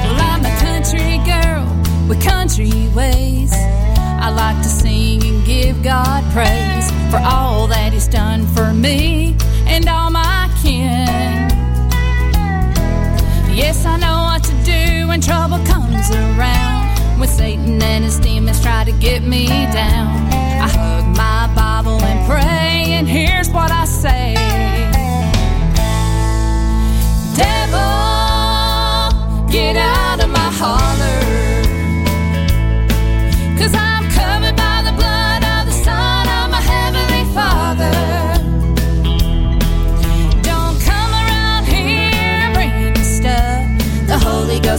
Well, 0.05 0.21
I'm 0.21 0.45
a 0.45 0.57
country 0.61 1.19
girl 1.27 1.67
with 2.09 2.23
country 2.23 2.89
ways. 2.95 3.53
I 3.53 4.31
like 4.31 4.63
to 4.63 4.69
sing 4.69 5.25
and 5.25 5.45
give 5.45 5.83
God 5.83 6.23
praise 6.33 6.93
for 7.11 7.19
all 7.25 7.67
that 7.67 7.93
He's 7.93 8.07
done 8.07 8.47
for 8.55 8.73
me 8.73 9.37
and 9.67 9.89
all 9.89 10.12
Yes, 13.63 13.87
I 13.87 13.97
know 13.97 14.25
what 14.25 14.43
to 14.43 14.55
do 14.65 15.07
when 15.07 15.21
trouble 15.21 15.59
comes 15.65 16.11
around. 16.11 16.99
When 17.21 17.29
Satan 17.29 17.81
and 17.81 18.03
his 18.03 18.19
demons 18.19 18.61
try 18.61 18.83
to 18.83 18.91
get 18.91 19.23
me 19.23 19.47
down, 19.47 20.09
I 20.61 20.69
hug 20.69 21.07
my 21.17 21.47
Bible 21.55 22.03
and 22.03 22.27
pray, 22.29 22.95
and 22.99 23.07
here's 23.09 23.49
what 23.51 23.71
I 23.71 23.85
say. 23.85 24.35
Devil, 27.37 27.89
get 29.49 29.77
out 29.77 30.25
of 30.25 30.31
my 30.31 30.51
holler. 30.61 31.32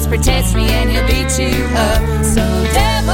Ghost 0.03 0.09
protects 0.09 0.53
me 0.53 0.65
and 0.69 0.89
he'll 0.89 1.07
beat 1.07 1.39
you 1.39 1.65
up. 1.77 2.25
So, 2.25 2.43
devil, 2.73 3.13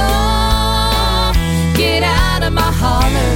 get 1.76 2.02
out 2.02 2.42
of 2.42 2.52
my 2.52 2.72
holler. 2.82 3.34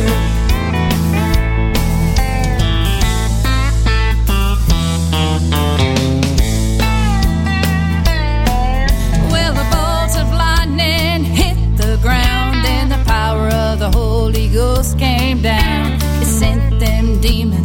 Well, 9.31 9.53
the 9.53 9.67
bolts 9.71 10.17
of 10.17 10.33
lightning 10.33 11.25
hit 11.25 11.77
the 11.77 11.99
ground, 12.03 12.67
and 12.67 12.91
the 12.91 13.03
power 13.05 13.49
of 13.51 13.79
the 13.79 13.91
Holy 13.91 14.49
Ghost 14.49 14.99
came 14.99 15.43
down. 15.43 15.93
It 16.21 16.27
sent 16.27 16.81
them 16.81 17.21
demons 17.21 17.64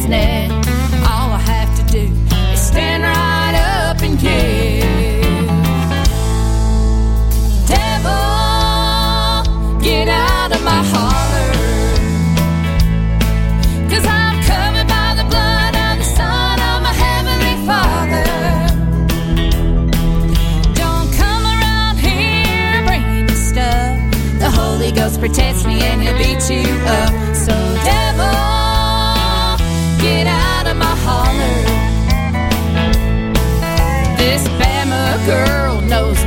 net. 0.00 0.50
All 1.06 1.30
I 1.32 1.38
have 1.38 1.76
to 1.76 1.84
do 1.92 2.10
is 2.50 2.60
stand 2.60 3.02
right 3.02 3.54
up 3.54 4.00
and 4.00 4.20
yell. 4.22 4.88
Devil, 7.68 8.20
get 9.82 10.08
out 10.08 10.50
of 10.56 10.64
my 10.64 10.82
holler. 10.92 11.52
Cause 13.90 14.06
I'm 14.06 14.42
covered 14.48 14.88
by 14.88 15.14
the 15.14 15.24
blood 15.28 15.74
the 15.98 16.04
Son 16.04 16.58
of 16.70 16.82
my 16.82 16.94
Heavenly 17.04 17.56
Father. 17.68 18.24
Don't 20.74 21.12
come 21.20 21.44
around 21.54 21.98
here 21.98 22.82
bringing 22.86 23.28
stuff. 23.28 24.00
The 24.38 24.50
Holy 24.50 24.90
Ghost 24.90 25.20
protects 25.20 25.66
me 25.66 25.82
and 25.82 26.00
he'll 26.00 26.16
beat 26.16 26.48
you 26.48 26.64
up. 26.86 27.21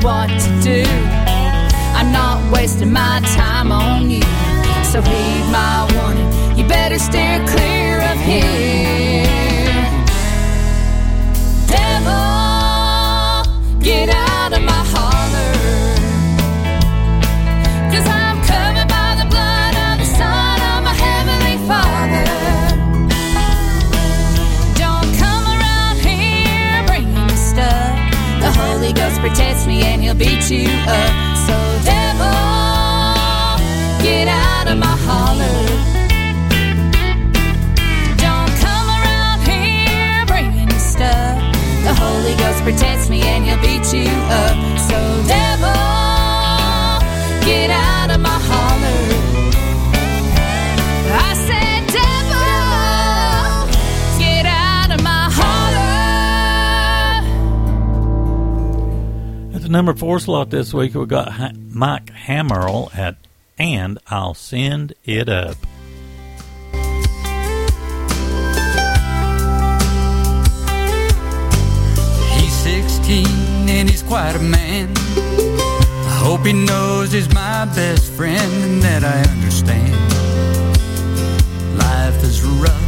What 0.05 0.29
to 0.29 0.49
do. 0.61 0.83
I'm 1.97 2.11
not 2.11 2.37
wasting 2.53 2.93
my 2.93 3.19
time 3.35 3.71
on 3.71 4.11
you. 4.11 4.21
So 4.91 5.01
heed 5.01 5.45
my 5.51 5.89
warning. 5.95 6.29
You 6.57 6.67
better 6.67 6.99
steer 6.99 7.43
clear 7.47 8.01
of 8.11 8.19
here. 8.19 9.25
Devil, 11.65 13.41
get 13.81 14.09
out 14.09 14.53
of 14.53 14.61
my 14.61 14.74
Ghost 29.25 29.37
protects 29.37 29.65
me 29.65 29.81
and 29.81 30.03
he'll 30.03 30.13
beat 30.13 30.51
you 30.51 30.69
up. 30.87 31.37
So, 31.47 31.57
devil, 31.83 32.29
get 34.03 34.27
out 34.27 34.67
of 34.67 34.77
my 34.77 34.95
holler. 35.07 35.61
Don't 38.17 38.51
come 38.61 38.87
around 38.97 39.41
here 39.49 40.25
bringing 40.27 40.67
me 40.67 40.77
stuff. 40.77 41.39
The 41.83 41.93
Holy 41.95 42.35
Ghost 42.35 42.61
protects 42.63 43.09
me 43.09 43.21
and 43.23 43.45
he'll 43.45 43.61
beat 43.61 43.91
you 43.93 44.11
up. 44.29 44.57
So, 44.79 44.97
devil, 45.27 45.73
get 47.45 47.71
out 47.71 47.94
number 59.75 59.93
four 59.93 60.21
slot 60.21 60.51
this 60.51 60.73
week, 60.73 60.95
we 60.95 61.05
got 61.05 61.33
ha- 61.33 61.51
Mike 61.69 62.05
Hammerl 62.05 62.95
at 62.95 63.17
And 63.57 63.99
I'll 64.07 64.33
Send 64.33 64.93
It 65.03 65.27
Up. 65.27 65.57
He's 72.37 72.53
16 72.53 73.27
and 73.67 73.89
he's 73.89 74.01
quite 74.01 74.37
a 74.37 74.39
man. 74.39 74.93
I 74.95 76.19
hope 76.23 76.45
he 76.45 76.53
knows 76.53 77.11
he's 77.11 77.27
my 77.33 77.65
best 77.75 78.09
friend 78.13 78.53
and 78.63 78.81
that 78.81 79.03
I 79.03 79.29
understand. 79.29 79.93
Life 81.77 82.23
is 82.23 82.41
rough. 82.43 82.81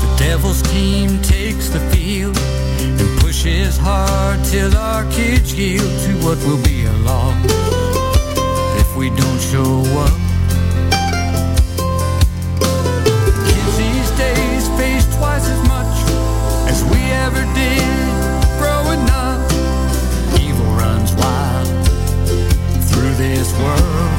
The 0.00 0.16
devil's 0.16 0.62
team 0.62 1.20
takes 1.20 1.68
the 1.68 1.80
field 1.90 2.38
pushes 3.44 3.76
hard 3.76 4.42
till 4.42 4.74
our 4.74 5.04
kids 5.10 5.54
yield 5.54 6.00
to 6.00 6.12
what 6.24 6.38
will 6.46 6.62
be 6.62 6.86
a 6.86 6.92
loss 7.04 7.36
if 8.80 8.96
we 8.96 9.10
don't 9.10 9.40
show 9.40 9.82
up. 10.00 10.18
Kids 13.46 13.76
these 13.76 14.10
days 14.16 14.68
face 14.78 15.06
twice 15.16 15.46
as 15.46 15.68
much 15.68 15.94
as 16.72 16.82
we 16.84 17.00
ever 17.24 17.44
did 17.52 17.84
growing 18.56 19.04
up. 19.10 19.38
Evil 20.40 20.64
runs 20.80 21.12
wild 21.14 21.68
through 22.88 23.14
this 23.16 23.52
world. 23.58 24.13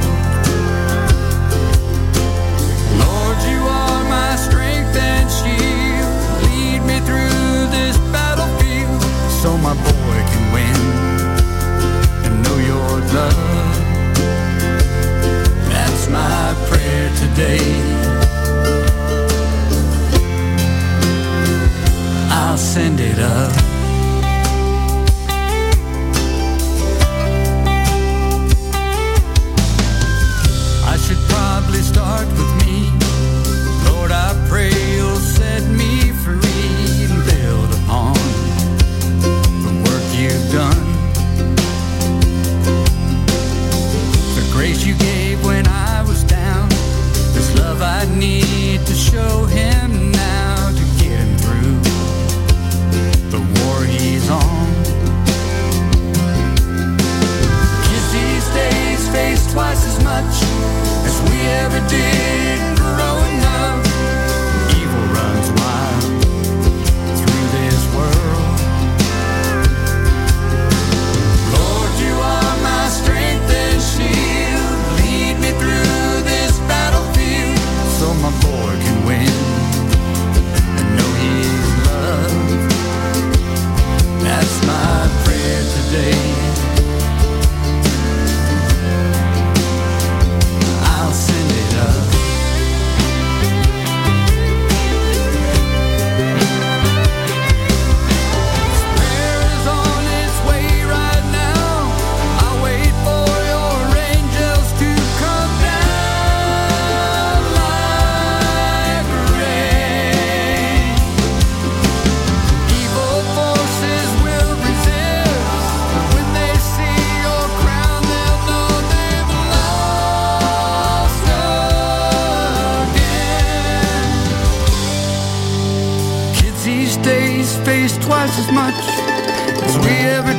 Win 13.16 13.45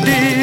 Andy. 0.09 0.36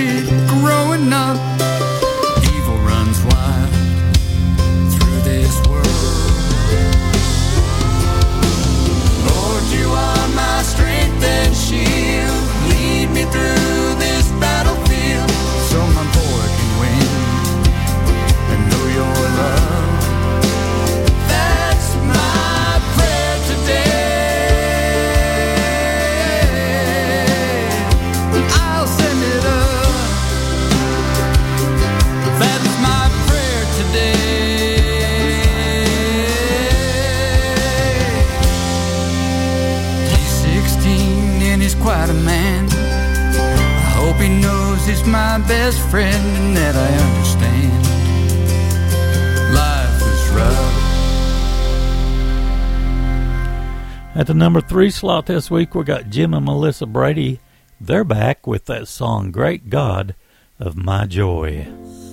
number 54.53 54.67
three 54.67 54.91
slot 54.91 55.25
this 55.25 55.49
week, 55.49 55.73
we 55.73 55.83
got 55.83 56.11
Jim 56.11 56.31
and 56.31 56.45
Melissa 56.45 56.85
Brady. 56.85 57.39
They're 57.81 58.03
back 58.03 58.45
with 58.45 58.65
that 58.65 58.87
song, 58.87 59.31
Great 59.31 59.71
God 59.71 60.13
of 60.59 60.77
My 60.77 61.07
Joy. 61.07 61.65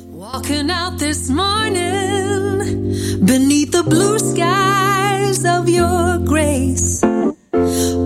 Walking 0.06 0.70
out 0.70 0.96
this 0.96 1.28
morning 1.28 2.56
beneath 3.26 3.72
the 3.72 3.82
blue 3.82 4.18
skies 4.18 5.44
of 5.44 5.68
your 5.68 6.16
grace, 6.16 7.04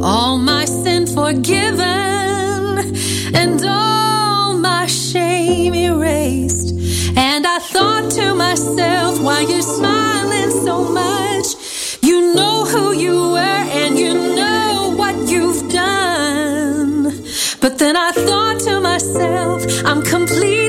all 0.02 0.38
my 0.38 0.64
sin 0.64 1.06
forgiven 1.06 1.78
and 3.36 3.64
all 3.64 4.58
my 4.58 4.86
shame 4.86 5.74
erased. 5.74 6.74
And 7.16 7.46
I 7.46 7.60
thought 7.60 8.10
to 8.10 8.34
myself, 8.34 9.22
why 9.22 9.42
you 9.42 9.62
smiling 9.62 10.50
so 10.64 10.90
much? 10.90 11.63
know 12.34 12.64
who 12.64 12.92
you 12.92 13.30
were 13.30 13.62
and 13.80 13.98
you 13.98 14.14
know 14.14 14.94
what 14.96 15.16
you've 15.28 15.70
done. 15.70 17.04
But 17.60 17.78
then 17.78 17.96
I 17.96 18.10
thought 18.12 18.60
to 18.66 18.80
myself, 18.80 19.62
I'm 19.84 20.02
complete. 20.02 20.63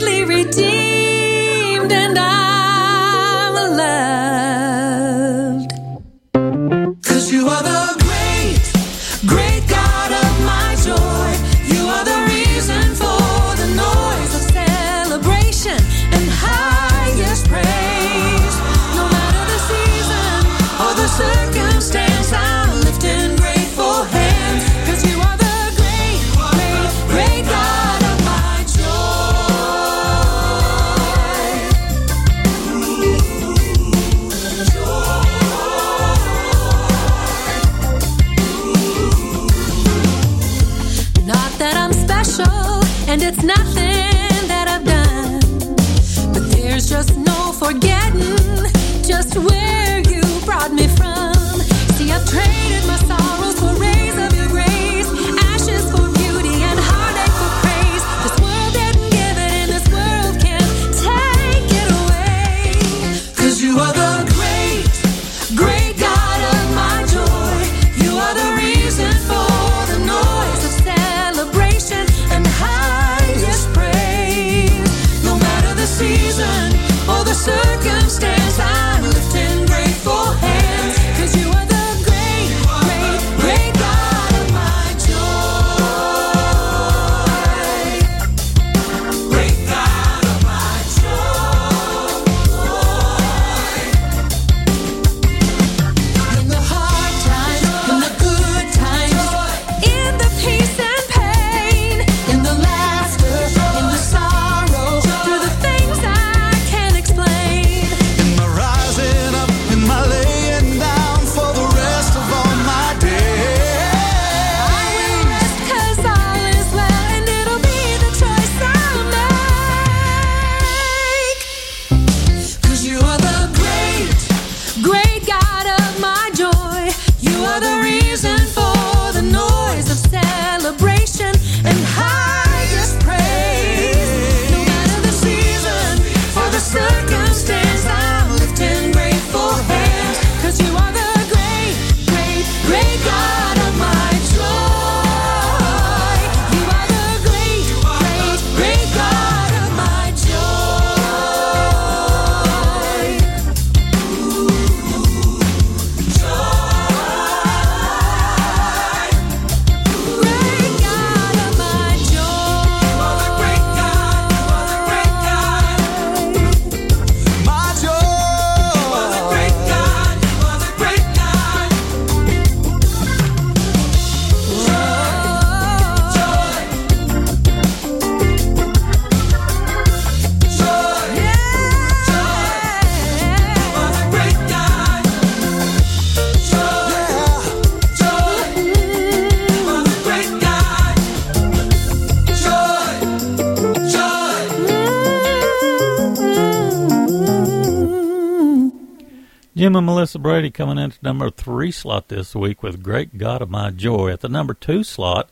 Melissa 200.15 200.23
Brady 200.23 200.49
coming 200.49 200.77
into 200.77 200.97
number 201.01 201.29
three 201.29 201.71
slot 201.71 202.07
this 202.07 202.33
week 202.33 202.63
with 202.63 202.81
Great 202.81 203.17
God 203.17 203.41
of 203.41 203.49
My 203.49 203.69
Joy. 203.69 204.11
At 204.13 204.21
the 204.21 204.29
number 204.29 204.53
two 204.53 204.81
slot, 204.81 205.29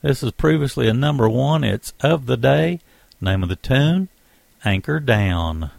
this 0.00 0.22
is 0.22 0.32
previously 0.32 0.88
a 0.88 0.94
number 0.94 1.28
one. 1.28 1.62
It's 1.62 1.92
Of 2.00 2.24
the 2.24 2.38
Day, 2.38 2.80
name 3.20 3.42
of 3.42 3.50
the 3.50 3.56
tune, 3.56 4.08
Anchor 4.64 5.00
Down. 5.00 5.70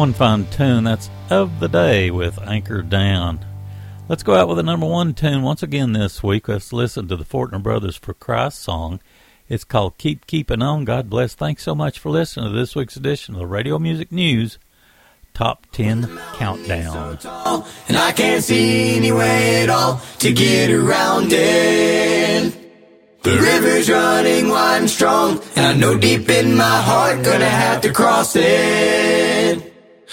One 0.00 0.14
fine 0.14 0.46
tune. 0.46 0.84
That's 0.84 1.10
of 1.28 1.60
the 1.60 1.68
day 1.68 2.10
with 2.10 2.40
Anchor 2.40 2.80
Down. 2.80 3.44
Let's 4.08 4.22
go 4.22 4.34
out 4.34 4.48
with 4.48 4.58
a 4.58 4.62
number 4.62 4.86
one 4.86 5.12
tune 5.12 5.42
once 5.42 5.62
again 5.62 5.92
this 5.92 6.22
week. 6.22 6.48
Let's 6.48 6.72
listen 6.72 7.06
to 7.08 7.16
the 7.16 7.24
Fortner 7.26 7.62
Brothers 7.62 7.96
for 7.96 8.14
Christ 8.14 8.60
song. 8.60 9.00
It's 9.46 9.62
called 9.62 9.98
Keep 9.98 10.26
Keeping 10.26 10.62
On. 10.62 10.86
God 10.86 11.10
bless. 11.10 11.34
Thanks 11.34 11.64
so 11.64 11.74
much 11.74 11.98
for 11.98 12.08
listening 12.08 12.50
to 12.50 12.58
this 12.58 12.74
week's 12.74 12.96
edition 12.96 13.34
of 13.34 13.40
the 13.40 13.46
Radio 13.46 13.78
Music 13.78 14.10
News 14.10 14.58
Top 15.34 15.66
10 15.72 16.18
Countdown. 16.36 17.18
and 17.86 17.98
I 17.98 18.12
can't 18.12 18.42
see 18.42 18.96
any 18.96 19.12
way 19.12 19.64
at 19.64 19.68
all 19.68 20.00
to 20.20 20.32
get 20.32 20.70
around 20.70 21.28
it. 21.30 22.54
The 23.22 23.36
river's 23.36 23.90
running 23.90 24.48
wide 24.48 24.78
and 24.78 24.88
strong, 24.88 25.42
and 25.56 25.66
I 25.66 25.74
know 25.74 25.98
deep 25.98 26.26
in 26.30 26.56
my 26.56 26.80
heart 26.80 27.22
gonna 27.22 27.44
have 27.44 27.82
to 27.82 27.92
cross 27.92 28.34
it. 28.34 29.39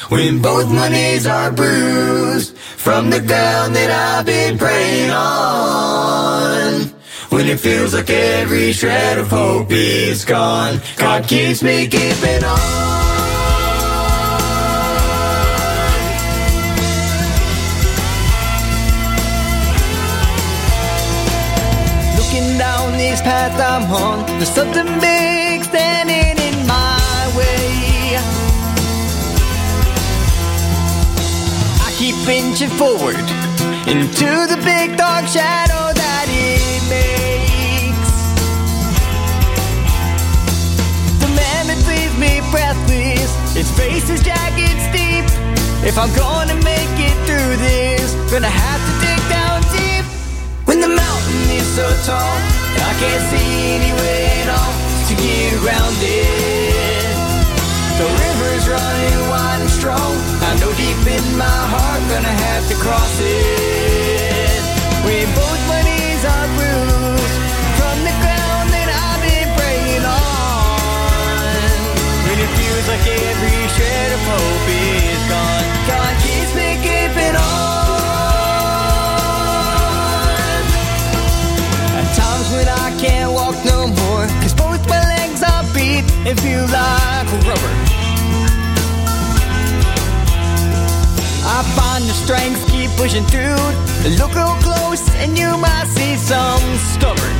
When 0.09 0.41
both 0.41 0.69
my 0.69 0.87
knees 0.89 1.25
are 1.27 1.51
bruised 1.51 2.55
from 2.55 3.09
the 3.09 3.19
ground 3.19 3.75
that 3.75 3.89
I've 3.91 4.25
been 4.25 4.57
praying 4.57 5.09
on. 5.09 6.83
When 7.29 7.47
it 7.47 7.59
feels 7.59 7.93
like 7.93 8.09
every 8.09 8.71
shred 8.71 9.17
of 9.17 9.27
hope 9.29 9.71
is 9.71 10.23
gone, 10.23 10.79
God 10.97 11.27
keeps 11.27 11.61
me 11.61 11.87
keeping 11.87 12.43
on. 12.43 12.57
Looking 22.15 22.57
down 22.57 22.93
this 22.93 23.19
path 23.21 23.59
I'm 23.59 23.91
on, 23.91 24.25
there's 24.37 24.49
something 24.49 24.85
big 25.01 25.16
I 32.27 32.29
keep 32.29 32.43
inching 32.43 32.69
forward 32.77 33.15
into 33.87 34.27
the 34.51 34.59
big 34.65 34.97
dark 34.97 35.25
shadow 35.27 35.93
that 35.95 36.27
it 36.27 36.83
makes. 36.91 38.11
The 41.23 41.29
that 41.31 41.79
leaves 41.87 42.15
me 42.19 42.43
breathless, 42.51 43.31
its 43.55 43.71
face 43.71 44.09
is 44.09 44.21
jagged 44.23 44.75
steep. 44.91 45.23
If 45.87 45.97
I'm 45.97 46.11
gonna 46.19 46.55
make 46.67 46.95
it 46.99 47.15
through 47.23 47.55
this, 47.63 48.11
gonna 48.31 48.51
have 48.51 48.81
to 48.83 48.93
dig 48.99 49.21
down 49.31 49.63
deep. 49.71 50.05
When 50.67 50.81
the 50.81 50.91
mountain 50.91 51.47
is 51.55 51.67
so 51.79 51.87
tall, 52.03 52.35
and 52.75 52.83
I 52.83 52.93
can't 52.99 53.23
see 53.31 53.79
any 53.79 53.93
way 54.03 54.43
at 54.43 54.49
all 54.51 54.73
to 55.07 55.13
get 55.15 55.53
around 55.63 55.95
it. 56.03 57.15
The 57.99 58.03
river's 58.03 58.36
running 58.67 59.19
wide 59.31 59.61
and 59.61 59.69
strong. 59.69 60.13
I 60.43 60.51
know 60.59 60.71
deep 60.75 60.99
in 61.07 61.25
my 61.37 61.59
heart, 61.73 62.01
gonna 62.11 62.35
have 62.47 62.67
to 62.67 62.75
cross 62.75 63.15
it. 63.19 64.61
When 65.07 65.27
both 65.39 65.61
my 65.71 65.81
knees 65.87 66.23
are 66.27 66.47
bruised 66.59 67.37
from 67.79 67.97
the 68.03 68.15
ground 68.23 68.67
that 68.75 68.89
I've 68.91 69.21
been 69.23 69.49
praying 69.55 70.03
on. 70.03 71.71
When 72.27 72.37
it 72.43 72.51
feels 72.59 72.85
like 72.91 73.05
every 73.07 73.59
shred 73.75 74.09
of 74.17 74.21
hope 74.27 74.67
is 74.67 75.21
gone, 75.31 75.65
God 75.87 76.13
keeps 76.27 76.51
me 76.59 76.69
keeping 76.83 77.35
on. 77.39 77.87
At 81.99 82.07
times 82.19 82.47
when 82.51 82.67
I 82.67 82.87
can't 82.99 83.31
walk 83.31 83.55
no 83.63 83.87
more, 83.87 84.27
cause 84.43 84.53
both 84.53 84.83
my 84.91 84.99
legs 85.15 85.41
are 85.41 85.63
beat 85.71 86.03
and 86.27 86.35
feel 86.39 86.67
like 86.67 87.31
rubber. 87.47 87.86
I 91.57 91.63
find 91.73 92.03
the 92.05 92.13
strength, 92.13 92.69
keep 92.69 92.91
pushing 93.01 93.25
through. 93.25 93.57
Look 94.21 94.35
real 94.35 94.53
close, 94.61 95.01
and 95.17 95.35
you 95.35 95.57
might 95.57 95.87
see 95.89 96.15
some 96.15 96.61
stubborn. 96.93 97.33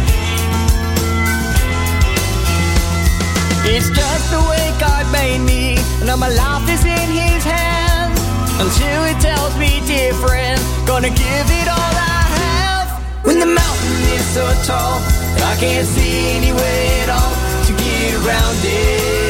It's 3.61 3.89
just 3.93 4.25
the 4.33 4.41
way 4.49 4.73
God 4.79 5.05
made 5.11 5.45
me. 5.45 5.75
Now 6.03 6.15
my 6.15 6.29
life 6.29 6.67
is 6.67 6.83
in 6.83 7.09
His 7.13 7.43
hands. 7.45 8.17
Until 8.57 9.05
He 9.05 9.13
tells 9.21 9.53
me 9.61 9.85
different, 9.85 10.57
gonna 10.87 11.13
give 11.13 11.47
it 11.61 11.67
all 11.69 11.93
I 12.17 12.21
have. 12.41 12.87
When 13.23 13.37
the 13.37 13.45
mountain 13.45 14.01
is 14.17 14.25
so 14.33 14.49
tall, 14.65 14.97
I 15.45 15.55
can't 15.59 15.85
see 15.85 16.31
any 16.37 16.53
way 16.53 17.01
at 17.05 17.09
all 17.13 17.33
to 17.67 17.71
get 17.77 18.15
around 18.25 18.57
it. 18.65 19.26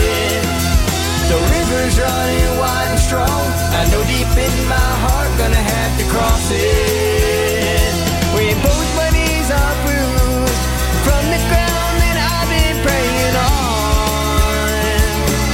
The 1.27 1.35
river's 1.35 1.99
running 1.99 2.51
wide 2.57 2.87
and 2.87 2.99
strong. 2.99 3.43
I 3.75 3.83
know 3.91 3.99
deep 4.07 4.31
in 4.31 4.55
my 4.71 4.91
heart, 5.03 5.27
gonna 5.37 5.59
have 5.59 5.91
to 5.99 6.05
cross 6.07 6.47
it. 6.55 7.91
When 8.31 8.55
both 8.63 8.89
my 8.95 9.11
knees 9.11 9.51
are 9.51 9.75
bruised 9.83 10.63
from 11.03 11.23
the 11.27 11.41
ground 11.51 11.95
that 11.99 12.17
I've 12.31 12.47
been 12.47 12.79
praying 12.79 13.35
on. 13.43 14.71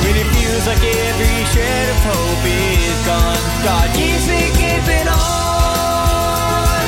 When 0.05 0.13
it 0.13 0.29
feels 0.37 0.65
like 0.69 0.77
every 0.77 1.41
shred 1.49 1.87
of 1.89 1.99
hope 2.05 2.45
is 2.45 2.99
gone, 3.09 3.41
God 3.65 3.89
keeps 3.97 4.29
me 4.29 4.53
keeping 4.53 5.09
on. 5.09 6.85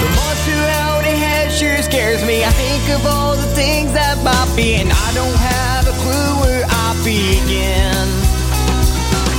The 0.00 0.08
monster 0.08 0.56
out 0.88 1.04
ahead 1.04 1.52
sure 1.52 1.84
scares 1.84 2.24
me. 2.24 2.48
I 2.48 2.52
think 2.56 2.96
of 2.96 3.04
all 3.04 3.36
the 3.36 3.52
things 3.52 3.92
that 3.92 4.16
might 4.24 4.48
be, 4.56 4.80
and 4.80 4.88
I 4.88 5.08
don't 5.12 5.36
have 5.36 5.84
a 5.84 5.94
clue 6.00 6.32
where 6.40 6.64
begin. 7.04 8.06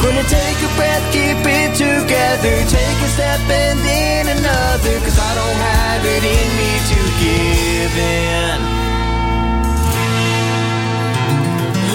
Gonna 0.04 0.24
take 0.28 0.60
a 0.68 0.72
breath, 0.76 1.06
keep 1.16 1.40
it 1.48 1.72
together. 1.76 2.56
Take 2.68 3.00
a 3.08 3.10
step 3.16 3.40
and 3.40 3.80
then 3.80 4.28
another. 4.38 5.00
Cause 5.00 5.18
I 5.18 5.32
don't 5.40 5.60
have 5.72 6.04
it 6.16 6.24
in 6.38 6.48
me 6.60 6.72
to 6.92 7.00
give 7.24 7.94
in. 8.20 8.60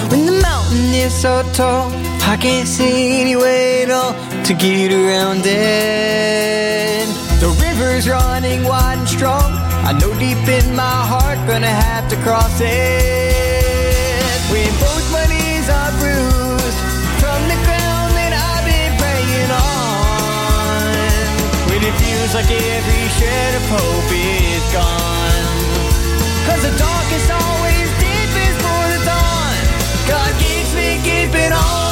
When 0.09 0.25
the 0.25 0.41
mountain 0.41 0.93
is 1.05 1.13
so 1.13 1.43
tall, 1.53 1.91
I 2.25 2.35
can't 2.37 2.67
see 2.67 3.21
any 3.21 3.35
way 3.35 3.83
at 3.83 3.91
all 3.91 4.13
to 4.45 4.53
get 4.53 4.91
around 4.91 5.41
it. 5.45 7.07
The 7.39 7.49
river's 7.61 8.09
running 8.09 8.63
wide 8.63 8.97
and 8.97 9.07
strong. 9.07 9.51
I 9.85 9.93
know 9.93 10.11
deep 10.19 10.47
in 10.47 10.75
my 10.75 10.99
heart, 11.11 11.37
gonna 11.47 11.67
have 11.67 12.09
to 12.09 12.15
cross 12.17 12.59
it. 12.59 13.18
Feels 22.29 22.45
like 22.45 22.51
every 22.51 23.09
shred 23.17 23.55
of 23.55 23.69
hope 23.69 24.11
is 24.11 24.61
gone. 24.71 25.47
Cause 26.45 26.61
the 26.61 26.77
darkest 26.77 27.31
always 27.31 27.89
deepest 27.97 28.57
for 28.61 28.83
the 28.93 29.01
dawn. 29.03 29.55
God 30.07 30.31
keeps 30.39 30.75
me 30.75 30.99
keeping 31.01 31.51
on. 31.51 31.88